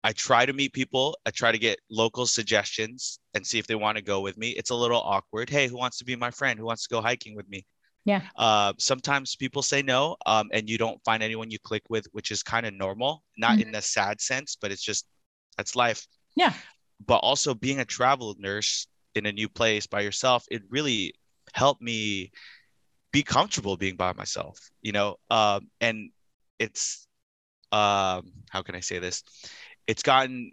I 0.03 0.13
try 0.13 0.45
to 0.45 0.53
meet 0.53 0.73
people. 0.73 1.17
I 1.25 1.31
try 1.31 1.51
to 1.51 1.59
get 1.59 1.79
local 1.91 2.27
suggestions 2.27 3.19
and 3.35 3.47
see 3.47 3.59
if 3.59 3.67
they 3.67 3.75
want 3.75 3.97
to 3.97 4.03
go 4.05 4.21
with 4.21 4.37
me. 4.37 4.51
It's 4.51 4.71
a 4.71 4.75
little 4.75 5.01
awkward. 5.01 5.49
Hey, 5.49 5.67
who 5.67 5.79
wants 5.79 5.99
to 5.99 6.05
be 6.05 6.15
my 6.15 6.31
friend? 6.31 6.59
Who 6.59 6.67
wants 6.67 6.87
to 6.87 6.95
go 6.95 7.01
hiking 7.01 7.35
with 7.35 7.49
me? 7.49 7.65
Yeah. 8.05 8.21
Uh, 8.37 8.75
sometimes 8.79 9.35
people 9.35 9.63
say 9.63 9.81
no, 9.81 10.17
um, 10.27 10.51
and 10.53 10.69
you 10.69 10.77
don't 10.77 11.03
find 11.05 11.23
anyone 11.23 11.51
you 11.51 11.59
click 11.59 11.83
with, 11.89 12.07
which 12.13 12.31
is 12.31 12.43
kind 12.43 12.67
of 12.67 12.75
normal, 12.75 13.23
not 13.39 13.59
in 13.61 13.75
a 13.75 13.81
sad 13.81 14.21
sense, 14.21 14.59
but 14.61 14.71
it's 14.71 14.83
just 14.83 15.07
that's 15.57 15.75
life 15.75 16.07
Yeah. 16.37 16.53
but 17.07 17.19
also 17.19 17.55
being 17.55 17.81
a 17.81 17.85
travel 17.85 18.35
nurse 18.39 18.87
in 19.15 19.25
a 19.25 19.33
new 19.33 19.49
place 19.49 19.87
by 19.87 20.01
yourself 20.01 20.45
it 20.51 20.63
really 20.69 21.15
helped 21.53 21.81
me 21.81 22.33
be 23.15 23.23
comfortable 23.23 23.77
being 23.77 23.95
by 23.95 24.13
myself 24.13 24.59
you 24.83 24.91
know 24.91 25.17
um, 25.31 25.69
and 25.81 26.11
it's 26.59 27.07
um, 27.71 28.33
how 28.51 28.63
can 28.63 28.75
i 28.75 28.81
say 28.81 28.99
this? 28.99 29.23
It's 29.87 30.03
gotten 30.03 30.53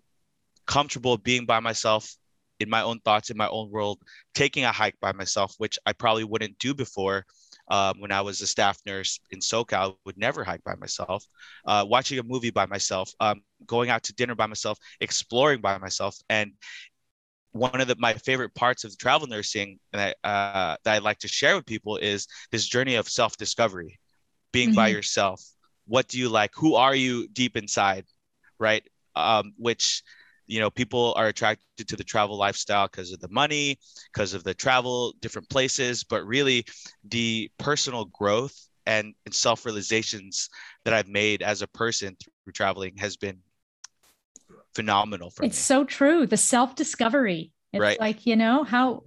comfortable 0.66 1.18
being 1.18 1.46
by 1.46 1.60
myself 1.60 2.16
in 2.60 2.70
my 2.70 2.82
own 2.82 3.00
thoughts 3.00 3.32
in 3.32 3.38
my 3.38 3.48
own 3.48 3.72
world 3.72 4.00
taking 4.36 4.64
a 4.66 4.72
hike 4.72 5.00
by 5.02 5.12
myself 5.12 5.56
which 5.58 5.80
i 5.88 5.92
probably 5.92 6.24
wouldn't 6.24 6.58
do 6.60 6.76
before 6.76 7.26
um, 7.70 8.00
when 8.00 8.12
i 8.12 8.22
was 8.22 8.40
a 8.42 8.48
staff 8.48 8.78
nurse 8.86 9.20
in 9.32 9.40
socal 9.40 9.96
would 10.06 10.18
never 10.18 10.44
hike 10.44 10.64
by 10.64 10.76
myself 10.76 11.26
uh, 11.66 11.84
watching 11.88 12.20
a 12.20 12.24
movie 12.24 12.52
by 12.52 12.68
myself 12.68 13.12
um, 13.20 13.42
going 13.66 13.90
out 13.90 14.04
to 14.04 14.14
dinner 14.14 14.36
by 14.36 14.46
myself 14.46 14.78
exploring 15.00 15.60
by 15.60 15.78
myself 15.80 16.16
and 16.30 16.52
one 17.52 17.82
of 17.82 17.88
the, 17.88 17.96
my 18.00 18.14
favorite 18.14 18.54
parts 18.56 18.84
of 18.84 18.98
travel 18.98 19.28
nursing 19.28 19.80
that, 19.94 20.18
uh, 20.24 20.78
that 20.84 20.94
I 20.96 20.98
like 21.00 21.20
to 21.20 21.28
share 21.28 21.56
with 21.56 21.66
people 21.66 21.98
is 21.98 22.28
this 22.52 22.66
journey 22.68 22.96
of 22.96 23.10
self 23.10 23.38
discovery, 23.38 24.00
being 24.52 24.74
by 24.74 24.88
Mhm. 24.88 24.90
yourself. 24.90 25.44
What 25.88 26.08
do 26.08 26.20
you 26.20 26.30
like? 26.30 26.52
Who 26.56 26.76
are 26.76 26.96
you 26.96 27.28
deep 27.30 27.58
inside? 27.58 28.06
Right. 28.60 28.84
Um, 29.16 29.54
which, 29.58 30.04
you 30.48 30.60
know, 30.60 30.70
people 30.70 31.14
are 31.18 31.28
attracted 31.28 31.88
to 31.88 31.96
the 31.96 32.04
travel 32.04 32.38
lifestyle 32.38 32.88
because 32.88 33.12
of 33.12 33.20
the 33.20 33.28
money, 33.30 33.80
because 34.12 34.34
of 34.34 34.44
the 34.44 34.54
travel, 34.54 35.14
different 35.20 35.50
places, 35.50 36.04
but 36.04 36.26
really 36.26 36.66
the 37.04 37.50
personal 37.58 38.06
growth 38.06 38.56
and, 38.86 39.14
and 39.26 39.34
self 39.34 39.66
realizations 39.66 40.50
that 40.86 40.94
I've 40.94 41.08
made 41.08 41.42
as 41.42 41.62
a 41.62 41.68
person 41.68 42.16
through 42.46 42.54
traveling 42.54 42.98
has 42.98 43.18
been 43.18 43.40
phenomenal 44.76 45.32
for 45.32 45.44
It's 45.44 45.58
me. 45.58 45.62
so 45.62 45.84
true. 45.84 46.26
The 46.28 46.38
self 46.38 46.76
discovery. 46.76 47.52
It's 47.74 47.82
Right. 47.82 48.00
like, 48.00 48.26
you 48.26 48.36
know, 48.36 48.64
how 48.64 49.04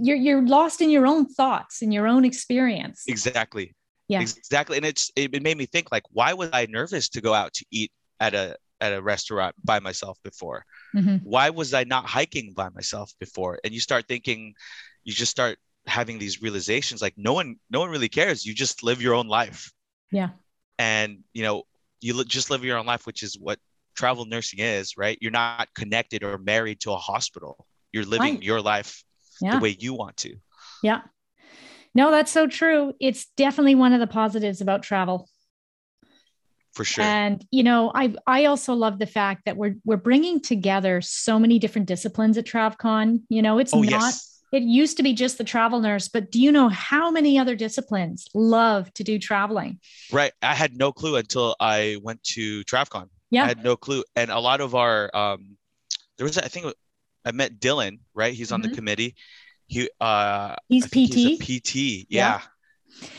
you're 0.00 0.16
you're 0.16 0.46
lost 0.46 0.80
in 0.80 0.90
your 0.90 1.06
own 1.06 1.26
thoughts 1.26 1.82
and 1.82 1.92
your 1.92 2.06
own 2.06 2.24
experience. 2.24 3.04
Exactly. 3.06 3.74
Yeah. 4.08 4.20
Exactly. 4.20 4.76
And 4.76 4.86
it's 4.86 5.10
it, 5.16 5.34
it 5.34 5.42
made 5.42 5.56
me 5.56 5.66
think 5.66 5.90
like, 5.92 6.04
why 6.10 6.32
was 6.32 6.50
I 6.52 6.66
nervous 6.66 7.08
to 7.10 7.20
go 7.20 7.34
out 7.34 7.52
to 7.54 7.64
eat 7.70 7.90
at 8.20 8.34
a 8.34 8.56
at 8.80 8.92
a 8.92 9.02
restaurant 9.02 9.54
by 9.64 9.80
myself 9.80 10.18
before? 10.22 10.64
Mm-hmm. 10.94 11.16
Why 11.24 11.50
was 11.50 11.74
I 11.74 11.84
not 11.84 12.06
hiking 12.06 12.52
by 12.54 12.68
myself 12.70 13.12
before? 13.18 13.58
And 13.64 13.74
you 13.74 13.80
start 13.80 14.06
thinking, 14.06 14.54
you 15.04 15.12
just 15.12 15.30
start 15.30 15.58
having 15.86 16.18
these 16.18 16.42
realizations 16.42 17.00
like 17.00 17.14
no 17.16 17.32
one 17.32 17.56
no 17.70 17.78
one 17.78 17.90
really 17.90 18.08
cares 18.08 18.44
you 18.44 18.52
just 18.52 18.82
live 18.82 19.00
your 19.00 19.14
own 19.14 19.28
life 19.28 19.70
yeah 20.10 20.30
and 20.80 21.18
you 21.32 21.44
know 21.44 21.62
you 22.00 22.24
just 22.24 22.50
live 22.50 22.64
your 22.64 22.76
own 22.76 22.86
life 22.86 23.06
which 23.06 23.22
is 23.22 23.38
what 23.38 23.56
travel 23.96 24.24
nursing 24.24 24.60
is 24.60 24.96
right 24.96 25.18
you're 25.20 25.30
not 25.30 25.68
connected 25.74 26.22
or 26.22 26.38
married 26.38 26.80
to 26.80 26.92
a 26.92 26.96
hospital 26.96 27.66
you're 27.92 28.04
living 28.04 28.34
right. 28.34 28.42
your 28.42 28.60
life 28.60 29.02
yeah. 29.40 29.52
the 29.52 29.60
way 29.60 29.76
you 29.78 29.94
want 29.94 30.16
to 30.16 30.36
yeah 30.82 31.00
no 31.94 32.10
that's 32.10 32.30
so 32.30 32.46
true 32.46 32.92
it's 33.00 33.26
definitely 33.36 33.74
one 33.74 33.92
of 33.92 34.00
the 34.00 34.06
positives 34.06 34.60
about 34.60 34.82
travel 34.82 35.28
for 36.74 36.84
sure 36.84 37.04
and 37.04 37.44
you 37.50 37.62
know 37.62 37.90
i 37.94 38.14
i 38.26 38.44
also 38.44 38.74
love 38.74 38.98
the 38.98 39.06
fact 39.06 39.42
that 39.46 39.56
we're 39.56 39.76
we're 39.84 39.96
bringing 39.96 40.40
together 40.40 41.00
so 41.00 41.38
many 41.38 41.58
different 41.58 41.88
disciplines 41.88 42.36
at 42.36 42.44
travcon 42.44 43.20
you 43.28 43.42
know 43.42 43.58
it's 43.58 43.74
oh, 43.74 43.80
not 43.80 43.90
yes 43.90 44.36
it 44.52 44.62
used 44.62 44.96
to 44.96 45.02
be 45.02 45.12
just 45.12 45.38
the 45.38 45.44
travel 45.44 45.80
nurse, 45.80 46.08
but 46.08 46.30
do 46.30 46.40
you 46.40 46.52
know 46.52 46.68
how 46.68 47.10
many 47.10 47.38
other 47.38 47.56
disciplines 47.56 48.28
love 48.32 48.92
to 48.94 49.04
do 49.04 49.18
traveling? 49.18 49.80
Right. 50.12 50.32
I 50.40 50.54
had 50.54 50.76
no 50.76 50.92
clue 50.92 51.16
until 51.16 51.56
I 51.58 51.98
went 52.02 52.22
to 52.24 52.62
TravCon. 52.64 53.08
Yeah. 53.30 53.44
I 53.44 53.48
had 53.48 53.64
no 53.64 53.76
clue. 53.76 54.04
And 54.14 54.30
a 54.30 54.38
lot 54.38 54.60
of 54.60 54.74
our, 54.74 55.14
um, 55.14 55.56
there 56.16 56.24
was, 56.24 56.38
I 56.38 56.48
think 56.48 56.72
I 57.24 57.32
met 57.32 57.58
Dylan, 57.58 57.98
right? 58.14 58.32
He's 58.32 58.52
on 58.52 58.62
mm-hmm. 58.62 58.70
the 58.70 58.76
committee. 58.76 59.14
He, 59.66 59.90
uh, 60.00 60.54
he's 60.68 60.86
PT. 60.86 61.14
He's 61.14 61.60
PT. 61.60 62.06
Yeah. 62.08 62.40
yeah. 62.40 62.40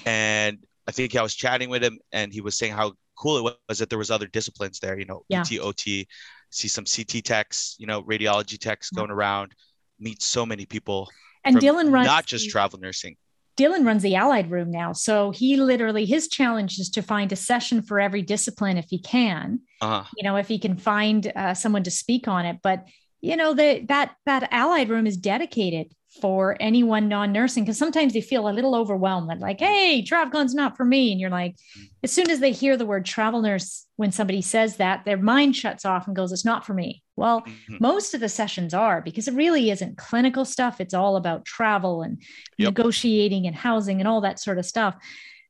And 0.06 0.60
I 0.88 0.92
think 0.92 1.16
I 1.16 1.22
was 1.22 1.36
chatting 1.36 1.70
with 1.70 1.84
him 1.84 2.00
and 2.12 2.32
he 2.32 2.42
was 2.42 2.58
saying 2.58 2.74
how 2.74 2.94
cool 3.18 3.48
it 3.48 3.58
was 3.68 3.80
that 3.80 3.90
there 3.90 4.00
was 4.00 4.12
other 4.12 4.28
disciplines 4.28 4.80
there, 4.80 4.98
you 4.98 5.06
know, 5.06 5.24
yeah. 5.28 5.44
PT, 5.44 5.60
OT, 5.60 6.08
see 6.50 6.68
some 6.68 6.86
CT 6.86 7.24
techs, 7.24 7.76
you 7.78 7.88
know, 7.88 8.02
radiology 8.04 8.58
techs 8.58 8.90
yeah. 8.94 8.98
going 8.98 9.12
around 9.12 9.54
meet 10.00 10.22
so 10.22 10.46
many 10.46 10.66
people. 10.66 11.10
And 11.44 11.58
Dylan 11.58 11.92
runs 11.92 12.08
not 12.08 12.26
just 12.26 12.50
travel 12.50 12.80
nursing. 12.80 13.16
Dylan 13.58 13.86
runs 13.86 14.04
the 14.04 14.16
allied 14.16 14.52
room 14.52 14.70
now. 14.70 14.94
So 14.94 15.32
he 15.32 15.58
literally 15.58 16.06
his 16.06 16.28
challenge 16.28 16.78
is 16.80 16.90
to 16.92 17.02
find 17.02 17.32
a 17.32 17.36
session 17.36 17.82
for 17.82 18.00
every 18.00 18.22
discipline 18.22 18.78
if 18.78 18.86
he 18.90 19.00
can. 19.00 19.62
Uh-huh. 19.82 20.04
You 20.16 20.24
know, 20.24 20.36
if 20.38 20.48
he 20.48 20.60
can 20.60 20.78
find 20.78 21.32
uh, 21.36 21.54
someone 21.54 21.84
to 21.84 21.92
speak 21.92 22.28
on 22.28 22.46
it. 22.46 22.60
But 22.62 22.88
you 23.22 23.36
know, 23.36 23.54
the, 23.54 23.84
that 23.88 24.16
that 24.26 24.50
allied 24.52 24.90
room 24.90 25.08
is 25.08 25.18
dedicated 25.18 25.94
for 26.22 26.58
anyone 26.60 27.08
non-nursing 27.08 27.64
because 27.64 27.78
sometimes 27.78 28.14
they 28.14 28.22
feel 28.22 28.48
a 28.48 28.52
little 28.52 28.76
overwhelmed 28.76 29.40
like 29.40 29.60
hey 29.60 30.02
travcon's 30.02 30.56
not 30.56 30.76
for 30.78 30.86
me 30.86 31.12
and 31.12 31.20
you're 31.20 31.30
like 31.30 31.56
as 32.04 32.12
soon 32.12 32.30
as 32.30 32.40
they 32.40 32.52
hear 32.52 32.78
the 32.78 32.86
word 32.86 33.06
travel 33.06 33.42
nurse 33.42 33.86
when 33.98 34.12
somebody 34.12 34.42
says 34.42 34.78
that 34.78 35.04
their 35.06 35.18
mind 35.18 35.56
shuts 35.56 35.86
off 35.86 36.08
and 36.08 36.16
goes 36.16 36.32
it's 36.32 36.46
not 36.46 36.66
for 36.66 36.74
me 36.74 37.04
well 37.16 37.42
mm-hmm. 37.42 37.78
most 37.80 38.14
of 38.14 38.20
the 38.20 38.30
sessions 38.30 38.74
are 38.74 39.02
because 39.02 39.28
it 39.28 39.34
really 39.34 39.70
isn't 39.70 39.98
clinical 39.98 40.46
stuff 40.46 40.80
it's 40.80 40.94
all 40.94 41.18
about 41.18 41.46
travel 41.46 42.02
and 42.02 42.22
yep. 42.58 42.70
negotiating 42.70 43.46
and 43.46 43.56
housing 43.56 44.00
and 44.00 44.08
all 44.08 44.22
that 44.22 44.40
sort 44.40 44.58
of 44.58 44.66
stuff 44.66 44.96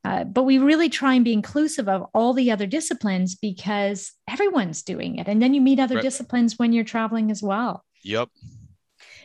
uh, 0.08 0.24
but 0.24 0.44
we 0.44 0.58
really 0.58 0.90
try 0.90 1.14
and 1.14 1.26
be 1.26 1.34
inclusive 1.34 1.88
of 1.88 2.06
all 2.14 2.34
the 2.34 2.52
other 2.52 2.66
disciplines 2.66 3.36
because 3.36 4.12
everyone's 4.30 4.82
doing 4.84 5.18
it 5.18 5.28
and 5.28 5.42
then 5.42 5.54
you 5.54 5.62
meet 5.62 5.80
other 5.80 5.96
right. 5.96 6.04
disciplines 6.04 6.58
when 6.58 6.74
you're 6.74 6.84
traveling 6.84 7.32
as 7.32 7.44
well 7.44 7.84
yep 8.04 8.30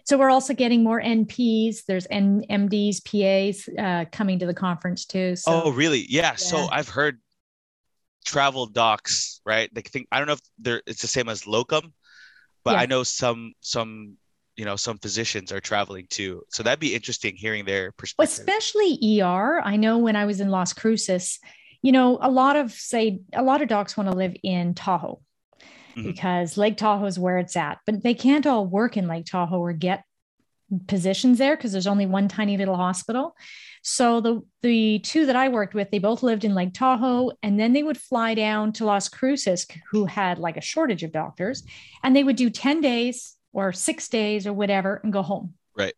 so 0.05 0.19
we're 0.19 0.31
also 0.31 0.53
getting 0.53 0.83
more 0.83 1.01
NPs. 1.01 1.85
There's 1.87 2.07
N- 2.11 2.45
MDs, 2.51 3.05
PAs 3.05 3.69
uh, 3.79 4.05
coming 4.11 4.39
to 4.41 4.47
the 4.47 4.55
conference 4.55 5.05
too. 5.05 5.37
So, 5.37 5.63
oh, 5.65 5.71
really? 5.71 6.05
Yeah. 6.09 6.23
yeah. 6.23 6.35
So 6.35 6.67
I've 6.71 6.89
heard 6.89 7.21
travel 8.25 8.67
docs, 8.67 9.41
right? 9.45 9.73
They 9.73 9.83
think 9.83 10.09
I 10.11 10.19
don't 10.19 10.27
know 10.27 10.35
if 10.35 10.41
they're 10.59 10.83
it's 10.87 11.03
the 11.03 11.09
same 11.09 11.29
as 11.29 11.47
locum, 11.47 11.93
but 12.65 12.73
yeah. 12.73 12.81
I 12.81 12.87
know 12.87 13.03
some 13.03 13.53
some 13.61 14.17
you 14.57 14.65
know 14.65 14.77
some 14.77 14.99
physicians 14.99 15.53
are 15.53 15.61
traveling 15.61 16.07
too. 16.11 16.43
So 16.51 16.63
that'd 16.63 16.81
be 16.81 16.95
interesting 16.95 17.35
hearing 17.37 17.65
their 17.65 17.93
perspective. 17.93 18.33
Especially 18.33 19.21
ER. 19.21 19.61
I 19.65 19.77
know 19.77 19.99
when 19.99 20.17
I 20.17 20.27
was 20.27 20.41
in 20.41 20.51
Las 20.51 20.73
Cruces, 20.73 21.39
you 21.83 21.93
know, 21.93 22.19
a 22.21 22.31
lot 22.31 22.57
of 22.57 22.73
say 22.73 23.21
a 23.33 23.43
lot 23.43 23.63
of 23.63 23.69
docs 23.69 23.97
want 23.97 24.11
to 24.11 24.17
live 24.17 24.35
in 24.43 24.75
Tahoe 24.75 25.21
mm-hmm. 25.97 26.03
because 26.03 26.57
Lake 26.57 26.77
Tahoe 26.77 27.07
is 27.07 27.19
where 27.19 27.39
it's 27.39 27.57
at. 27.57 27.79
But 27.87 28.03
they 28.03 28.15
can't 28.15 28.47
all 28.47 28.67
work 28.67 28.97
in 28.97 29.09
Lake 29.09 29.27
Tahoe 29.27 29.59
or 29.59 29.73
get 29.73 30.05
positions 30.87 31.39
there 31.39 31.57
because 31.57 31.73
there's 31.73 31.87
only 31.87 32.07
one 32.07 32.29
tiny 32.29 32.57
little 32.57 32.77
hospital. 32.77 33.37
So 33.83 34.21
the 34.21 34.43
the 34.63 35.01
two 35.01 35.27
that 35.27 35.37
I 35.37 35.49
worked 35.49 35.75
with, 35.75 35.91
they 35.91 35.99
both 35.99 36.23
lived 36.23 36.45
in 36.45 36.55
Lake 36.55 36.73
Tahoe, 36.73 37.33
and 37.43 37.59
then 37.59 37.73
they 37.73 37.83
would 37.83 37.99
fly 37.99 38.35
down 38.35 38.73
to 38.75 38.85
Las 38.85 39.09
Cruces, 39.09 39.67
who 39.91 40.07
had 40.07 40.39
like 40.39 40.57
a 40.57 40.63
shortage 40.63 41.03
of 41.03 41.13
doctors, 41.13 41.65
and 42.03 42.15
they 42.15 42.25
would 42.25 42.37
do 42.37 42.51
ten 42.51 42.81
days 42.81 43.37
or 43.53 43.73
six 43.73 44.09
days 44.09 44.47
or 44.47 44.53
whatever 44.53 45.01
and 45.03 45.13
go 45.13 45.23
home 45.23 45.55
Right. 45.77 45.95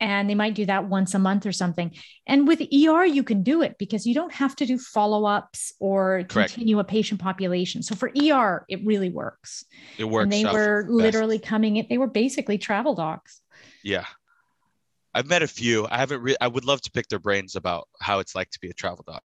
and 0.00 0.28
they 0.30 0.34
might 0.34 0.54
do 0.54 0.66
that 0.66 0.88
once 0.88 1.14
a 1.14 1.18
month 1.18 1.44
or 1.46 1.52
something. 1.52 1.92
And 2.26 2.46
with 2.48 2.60
ER, 2.60 3.04
you 3.04 3.22
can 3.22 3.42
do 3.42 3.62
it 3.62 3.76
because 3.78 4.06
you 4.06 4.14
don't 4.14 4.32
have 4.32 4.56
to 4.56 4.66
do 4.66 4.78
follow 4.78 5.24
ups 5.26 5.72
or 5.78 6.24
Correct. 6.28 6.52
continue 6.54 6.78
a 6.78 6.84
patient 6.84 7.20
population. 7.20 7.82
So 7.82 7.94
for 7.94 8.10
ER, 8.18 8.64
it 8.68 8.84
really 8.84 9.10
works. 9.10 9.64
It 9.98 10.04
works. 10.04 10.24
And 10.24 10.32
they 10.32 10.44
were 10.44 10.86
literally 10.88 11.38
coming 11.38 11.76
in, 11.76 11.86
they 11.90 11.98
were 11.98 12.06
basically 12.06 12.56
travel 12.58 12.94
docs. 12.94 13.40
Yeah. 13.84 14.04
I've 15.12 15.26
met 15.26 15.42
a 15.42 15.48
few. 15.48 15.88
I 15.90 15.98
haven't. 15.98 16.22
Re- 16.22 16.36
I 16.40 16.46
would 16.46 16.64
love 16.64 16.80
to 16.82 16.90
pick 16.92 17.08
their 17.08 17.18
brains 17.18 17.56
about 17.56 17.88
how 18.00 18.20
it's 18.20 18.36
like 18.36 18.48
to 18.50 18.60
be 18.60 18.70
a 18.70 18.72
travel 18.72 19.02
doc. 19.04 19.24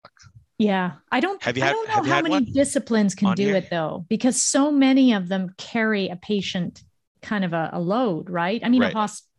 Yeah, 0.58 0.92
I 1.12 1.20
don't. 1.20 1.44
Have 1.44 1.58
you 1.58 1.64
had, 1.64 1.72
I 1.72 1.74
don't 1.74 1.88
know 2.08 2.14
how 2.14 2.22
many 2.22 2.46
disciplines 2.46 3.16
can 3.16 3.36
do 3.36 3.48
here? 3.48 3.56
it 3.58 3.70
though, 3.70 4.06
because 4.08 4.42
so 4.42 4.72
many 4.72 5.12
of 5.12 5.28
them 5.28 5.54
carry 5.58 6.08
a 6.08 6.16
patient 6.16 6.82
kind 7.24 7.44
of 7.44 7.54
a, 7.54 7.72
a 7.74 7.80
load, 7.80 8.30
right? 8.30 8.62
I 8.64 8.70
mean, 8.70 8.82
right. 8.82 8.94
a 8.94 8.98
hospital 8.98 9.30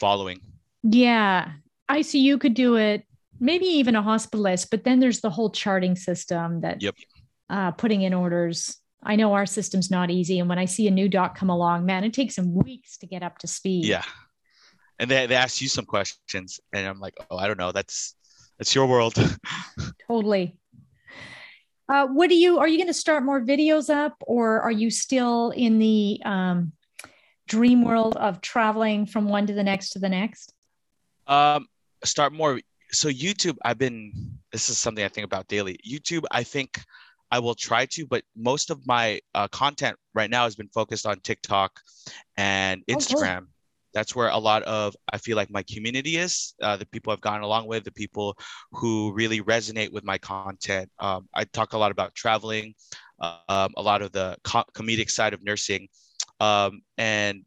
following. 0.00 0.40
Yeah. 0.82 1.52
ICU 1.88 2.40
could 2.40 2.54
do 2.54 2.76
it, 2.76 3.04
maybe 3.38 3.66
even 3.66 3.94
a 3.94 4.02
hospitalist, 4.02 4.68
but 4.70 4.84
then 4.84 4.98
there's 4.98 5.20
the 5.20 5.30
whole 5.30 5.50
charting 5.50 5.94
system 5.94 6.62
that 6.62 6.82
yep. 6.82 6.94
uh, 7.48 7.72
putting 7.72 8.02
in 8.02 8.14
orders. 8.14 8.76
I 9.02 9.16
know 9.16 9.34
our 9.34 9.46
system's 9.46 9.90
not 9.90 10.10
easy. 10.10 10.38
And 10.38 10.48
when 10.48 10.58
I 10.58 10.64
see 10.64 10.86
a 10.88 10.90
new 10.90 11.08
doc 11.08 11.36
come 11.36 11.50
along, 11.50 11.86
man, 11.86 12.04
it 12.04 12.12
takes 12.12 12.36
them 12.36 12.54
weeks 12.54 12.98
to 12.98 13.06
get 13.06 13.22
up 13.22 13.38
to 13.38 13.46
speed. 13.46 13.84
Yeah. 13.84 14.04
And 14.98 15.10
they, 15.10 15.26
they 15.26 15.34
ask 15.34 15.60
you 15.60 15.68
some 15.68 15.86
questions 15.86 16.60
and 16.72 16.86
I'm 16.86 17.00
like, 17.00 17.14
oh, 17.30 17.36
I 17.36 17.46
don't 17.46 17.58
know. 17.58 17.72
That's, 17.72 18.14
that's 18.58 18.74
your 18.74 18.86
world. 18.86 19.14
totally. 20.06 20.56
Uh, 21.88 22.06
what 22.06 22.28
do 22.28 22.36
you, 22.36 22.58
are 22.58 22.68
you 22.68 22.76
going 22.76 22.86
to 22.86 22.94
start 22.94 23.24
more 23.24 23.40
videos 23.40 23.90
up 23.90 24.14
or 24.20 24.60
are 24.60 24.70
you 24.70 24.90
still 24.90 25.50
in 25.50 25.78
the 25.78 26.20
um, 26.24 26.72
dream 27.50 27.82
world 27.82 28.16
of 28.16 28.40
traveling 28.40 29.04
from 29.04 29.28
one 29.28 29.46
to 29.48 29.52
the 29.52 29.62
next 29.62 29.90
to 29.90 29.98
the 29.98 30.08
next? 30.08 30.54
Um, 31.26 31.66
start 32.04 32.32
more. 32.32 32.60
So 32.92 33.08
YouTube, 33.08 33.56
I've 33.64 33.78
been. 33.78 34.12
This 34.52 34.70
is 34.70 34.78
something 34.78 35.04
I 35.04 35.08
think 35.08 35.24
about 35.24 35.48
daily. 35.48 35.78
YouTube, 35.86 36.24
I 36.30 36.42
think 36.42 36.80
I 37.30 37.38
will 37.38 37.54
try 37.54 37.86
to, 37.86 38.06
but 38.06 38.24
most 38.36 38.70
of 38.70 38.84
my 38.86 39.20
uh, 39.34 39.48
content 39.48 39.96
right 40.14 40.30
now 40.30 40.44
has 40.44 40.56
been 40.56 40.68
focused 40.68 41.06
on 41.06 41.20
TikTok 41.20 41.70
and 42.36 42.82
Instagram. 42.88 43.36
Oh, 43.36 43.40
cool. 43.40 43.46
That's 43.92 44.14
where 44.14 44.28
a 44.28 44.38
lot 44.38 44.62
of 44.62 44.96
I 45.12 45.18
feel 45.18 45.36
like 45.36 45.50
my 45.50 45.64
community 45.64 46.16
is. 46.16 46.54
Uh, 46.62 46.76
the 46.76 46.86
people 46.86 47.12
I've 47.12 47.20
gone 47.20 47.42
along 47.42 47.66
with, 47.66 47.82
the 47.84 47.92
people 47.92 48.36
who 48.70 49.12
really 49.12 49.40
resonate 49.42 49.92
with 49.92 50.04
my 50.04 50.18
content. 50.18 50.88
Um, 51.00 51.28
I 51.34 51.44
talk 51.44 51.72
a 51.72 51.78
lot 51.78 51.90
about 51.90 52.14
traveling, 52.14 52.74
um, 53.20 53.70
a 53.76 53.82
lot 53.82 54.02
of 54.02 54.12
the 54.12 54.36
co- 54.44 54.70
comedic 54.74 55.10
side 55.10 55.34
of 55.34 55.42
nursing, 55.42 55.88
um, 56.40 56.82
and 56.98 57.44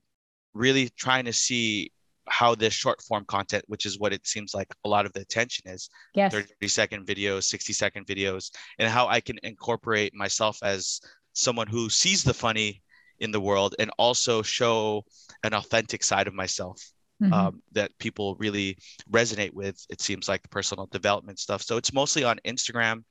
really 0.53 0.89
trying 0.97 1.25
to 1.25 1.33
see 1.33 1.91
how 2.29 2.55
this 2.55 2.73
short 2.73 3.01
form 3.01 3.25
content, 3.25 3.63
which 3.67 3.85
is 3.85 3.99
what 3.99 4.13
it 4.13 4.25
seems 4.25 4.53
like 4.53 4.73
a 4.85 4.89
lot 4.89 5.05
of 5.05 5.13
the 5.13 5.19
attention 5.19 5.69
is 5.69 5.89
yes. 6.15 6.31
30 6.31 6.67
second 6.67 7.05
videos, 7.05 7.43
60 7.43 7.73
second 7.73 8.07
videos, 8.07 8.51
and 8.79 8.89
how 8.89 9.07
I 9.07 9.19
can 9.19 9.37
incorporate 9.43 10.13
myself 10.15 10.57
as 10.63 11.01
someone 11.33 11.67
who 11.67 11.89
sees 11.89 12.23
the 12.23 12.33
funny 12.33 12.81
in 13.19 13.31
the 13.31 13.41
world 13.41 13.75
and 13.79 13.91
also 13.97 14.41
show 14.41 15.03
an 15.43 15.53
authentic 15.53 16.03
side 16.03 16.27
of 16.27 16.33
myself 16.33 16.81
mm-hmm. 17.21 17.33
um, 17.33 17.61
that 17.73 17.91
people 17.99 18.35
really 18.35 18.77
resonate 19.11 19.53
with. 19.53 19.85
It 19.89 20.01
seems 20.01 20.29
like 20.29 20.41
the 20.41 20.49
personal 20.49 20.87
development 20.87 21.39
stuff. 21.39 21.61
So 21.61 21.77
it's 21.77 21.93
mostly 21.93 22.23
on 22.23 22.39
Instagram 22.45 23.03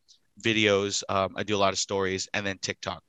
videos. 0.43 1.03
Um, 1.09 1.35
I 1.37 1.43
do 1.43 1.57
a 1.57 1.59
lot 1.59 1.73
of 1.73 1.79
stories 1.79 2.29
and 2.33 2.47
then 2.47 2.59
TikTok. 2.59 3.03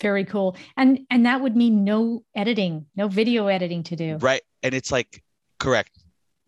Very 0.00 0.24
cool. 0.24 0.56
And 0.76 1.00
and 1.10 1.26
that 1.26 1.40
would 1.40 1.56
mean 1.56 1.84
no 1.84 2.24
editing, 2.34 2.86
no 2.96 3.08
video 3.08 3.46
editing 3.48 3.82
to 3.84 3.96
do. 3.96 4.16
Right. 4.16 4.42
And 4.62 4.74
it's 4.74 4.90
like 4.90 5.22
correct. 5.58 5.98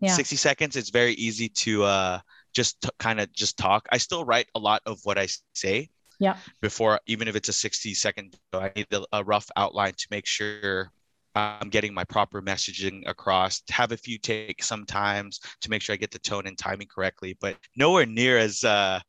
Yeah. 0.01 0.15
60 0.15 0.37
seconds 0.37 0.77
it's 0.77 0.91
very 0.91 1.13
easy 1.13 1.49
to 1.49 1.85
uh 1.85 2.21
just 2.55 2.81
t- 2.83 2.89
kind 2.99 3.21
of 3.21 3.33
just 3.33 3.57
talk. 3.59 3.87
I 3.93 3.99
still 3.99 4.25
write 4.25 4.49
a 4.55 4.59
lot 4.59 4.83
of 4.87 5.01
what 5.05 5.19
I 5.19 5.29
say. 5.55 5.91
Yeah. 6.19 6.37
Before 6.61 7.01
even 7.07 7.29
if 7.29 7.37
it's 7.37 7.49
a 7.49 7.53
60 7.53 7.95
second 7.95 8.37
I 8.53 8.73
need 8.75 8.87
a 9.13 9.25
rough 9.25 9.49
outline 9.57 9.93
to 9.99 10.07
make 10.11 10.27
sure 10.27 10.91
I'm 11.35 11.71
getting 11.71 11.95
my 11.95 12.05
proper 12.05 12.43
messaging 12.43 13.09
across. 13.09 13.63
Have 13.71 13.93
a 13.93 13.97
few 13.97 14.19
takes 14.19 14.67
sometimes 14.67 15.41
to 15.63 15.71
make 15.71 15.83
sure 15.83 15.95
I 15.95 15.97
get 15.97 16.11
the 16.11 16.19
tone 16.19 16.47
and 16.47 16.59
timing 16.59 16.89
correctly, 16.95 17.37
but 17.41 17.57
nowhere 17.77 18.07
near 18.07 18.39
as 18.39 18.65
uh 18.65 19.01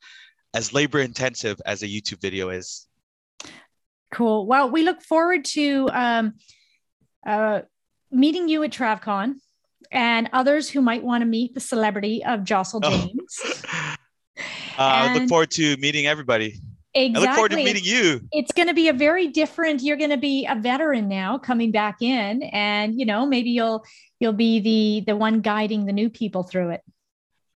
as 0.54 0.72
labor 0.72 1.00
intensive 1.00 1.60
as 1.66 1.82
a 1.82 1.86
YouTube 1.86 2.20
video 2.20 2.50
is. 2.50 2.86
Cool. 4.14 4.46
Well, 4.46 4.70
we 4.70 4.82
look 4.84 5.02
forward 5.02 5.44
to 5.56 5.90
um, 5.92 6.34
uh, 7.26 7.62
meeting 8.10 8.48
you 8.48 8.62
at 8.62 8.70
TravCon 8.70 9.34
and 9.90 10.30
others 10.32 10.70
who 10.70 10.80
might 10.80 11.02
want 11.02 11.22
to 11.22 11.26
meet 11.26 11.52
the 11.54 11.60
celebrity 11.60 12.24
of 12.24 12.40
Jossel 12.40 12.80
Oh. 12.84 12.90
James. 12.90 13.64
Uh, 14.76 14.82
I 14.82 15.14
look 15.14 15.28
forward 15.28 15.52
to 15.52 15.76
meeting 15.76 16.06
everybody. 16.08 16.60
Exactly. 16.94 17.14
I 17.16 17.20
look 17.20 17.34
forward 17.36 17.50
to 17.52 17.56
meeting 17.56 17.84
you. 17.84 18.20
it's 18.32 18.50
going 18.50 18.66
to 18.66 18.74
be 18.74 18.88
a 18.88 18.92
very 18.92 19.28
different 19.28 19.80
you're 19.82 19.96
going 19.96 20.10
to 20.10 20.16
be 20.16 20.44
a 20.46 20.56
veteran 20.56 21.06
now 21.08 21.38
coming 21.38 21.70
back 21.70 22.02
in 22.02 22.42
and 22.42 22.98
you 22.98 23.06
know 23.06 23.24
maybe 23.26 23.50
you'll 23.50 23.84
you'll 24.18 24.32
be 24.32 24.58
the 24.58 25.04
the 25.12 25.16
one 25.16 25.40
guiding 25.40 25.86
the 25.86 25.92
new 25.92 26.10
people 26.10 26.42
through 26.42 26.70
it 26.70 26.80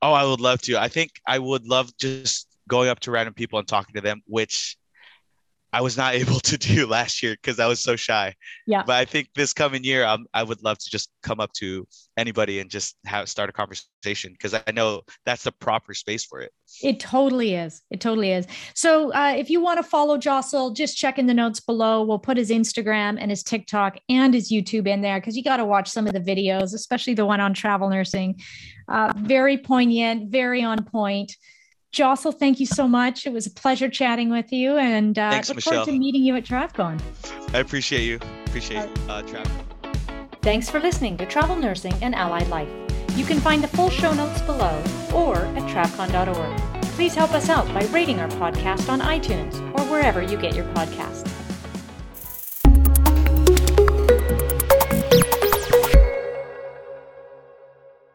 Oh, 0.03 0.12
I 0.12 0.25
would 0.27 0.40
love 0.42 0.61
to. 0.62 0.77
I 0.77 0.88
think 0.88 1.12
I 1.27 1.38
would 1.38 1.66
love 1.66 1.90
just 1.97 2.47
going 2.69 2.90
up 2.90 3.01
to 3.01 3.11
random 3.11 3.33
people 3.33 3.59
and 3.59 3.66
talking 3.66 3.95
to 3.95 4.03
them, 4.03 4.21
which 4.27 4.77
I 5.72 5.81
was 5.81 5.96
not 5.96 6.14
able 6.22 6.40
to 6.40 6.57
do 6.57 6.87
last 6.87 7.22
year 7.22 7.35
because 7.35 7.61
I 7.61 7.66
was 7.66 7.81
so 7.81 7.96
shy. 7.96 8.35
Yeah. 8.66 8.83
But 8.87 8.96
I 8.96 9.05
think 9.05 9.29
this 9.35 9.52
coming 9.52 9.85
year, 9.85 10.05
um, 10.05 10.26
I 10.35 10.42
would 10.42 10.62
love 10.62 10.79
to 10.79 10.90
just 10.90 11.11
come 11.22 11.40
up 11.40 11.52
to 11.55 11.87
anybody 12.16 12.61
and 12.61 12.70
just 12.70 12.96
have 13.05 13.29
start 13.29 13.50
a 13.50 13.52
conversation 13.52 14.33
because 14.33 14.55
I 14.55 14.72
know 14.72 15.02
that's 15.24 15.44
the 15.44 15.52
proper 15.52 15.92
space 15.94 16.24
for 16.24 16.40
it. 16.40 16.52
it 16.83 16.98
totally 16.98 17.55
is 17.55 17.83
it 17.90 18.00
totally 18.00 18.33
is 18.33 18.46
so 18.74 19.12
uh, 19.12 19.35
if 19.37 19.50
you 19.50 19.61
want 19.61 19.79
to 19.79 19.83
follow 19.83 20.16
Jossel, 20.16 20.74
just 20.74 20.96
check 20.96 21.18
in 21.18 21.26
the 21.26 21.35
notes 21.35 21.61
below 21.61 22.02
we'll 22.02 22.18
put 22.18 22.37
his 22.37 22.50
instagram 22.50 23.18
and 23.20 23.31
his 23.31 23.42
tiktok 23.42 23.98
and 24.09 24.33
his 24.35 24.50
youtube 24.50 24.87
in 24.87 25.02
there 25.02 25.20
because 25.20 25.37
you 25.37 25.42
got 25.42 25.59
to 25.59 25.64
watch 25.64 25.88
some 25.90 26.07
of 26.07 26.12
the 26.12 26.20
videos 26.20 26.74
especially 26.74 27.14
the 27.14 27.26
one 27.26 27.40
on 27.40 27.52
travel 27.52 27.88
nursing 27.88 28.40
uh, 28.88 29.12
very 29.16 29.59
poignant 29.59 30.31
very 30.31 30.62
on 30.62 30.83
point 30.85 31.33
Jossel, 31.92 32.33
thank 32.33 32.61
you 32.61 32.66
so 32.66 32.87
much. 32.87 33.27
It 33.27 33.33
was 33.33 33.46
a 33.46 33.51
pleasure 33.51 33.88
chatting 33.88 34.31
with 34.31 34.53
you, 34.53 34.77
and 34.77 35.18
uh, 35.18 35.31
Thanks, 35.31 35.49
look 35.49 35.62
forward 35.62 35.87
to 35.87 35.92
meeting 35.92 36.22
you 36.22 36.37
at 36.37 36.44
TravCon. 36.44 37.01
I 37.55 37.61
appreciate 37.61 38.05
you. 38.05 38.18
Appreciate 38.46 38.88
uh, 39.09 39.22
travel. 39.22 39.51
Thanks 40.42 40.70
for 40.70 40.79
listening 40.79 41.16
to 41.18 41.27
Travel 41.27 41.57
Nursing 41.57 41.94
and 42.03 42.14
Allied 42.14 42.49
Life. 42.49 42.68
You 43.16 43.25
can 43.25 43.40
find 43.40 43.64
the 43.64 43.68
full 43.68 43.90
show 43.90 44.12
notes 44.12 44.42
below 44.42 44.83
or 45.14 45.37
at 45.37 45.62
travcon.org. 45.70 46.83
Please 46.96 47.14
help 47.14 47.33
us 47.33 47.49
out 47.49 47.66
by 47.75 47.85
rating 47.87 48.20
our 48.20 48.29
podcast 48.29 48.88
on 48.88 49.01
iTunes 49.01 49.55
or 49.79 49.83
wherever 49.90 50.22
you 50.22 50.37
get 50.37 50.55
your 50.55 50.66
podcasts. 50.75 51.36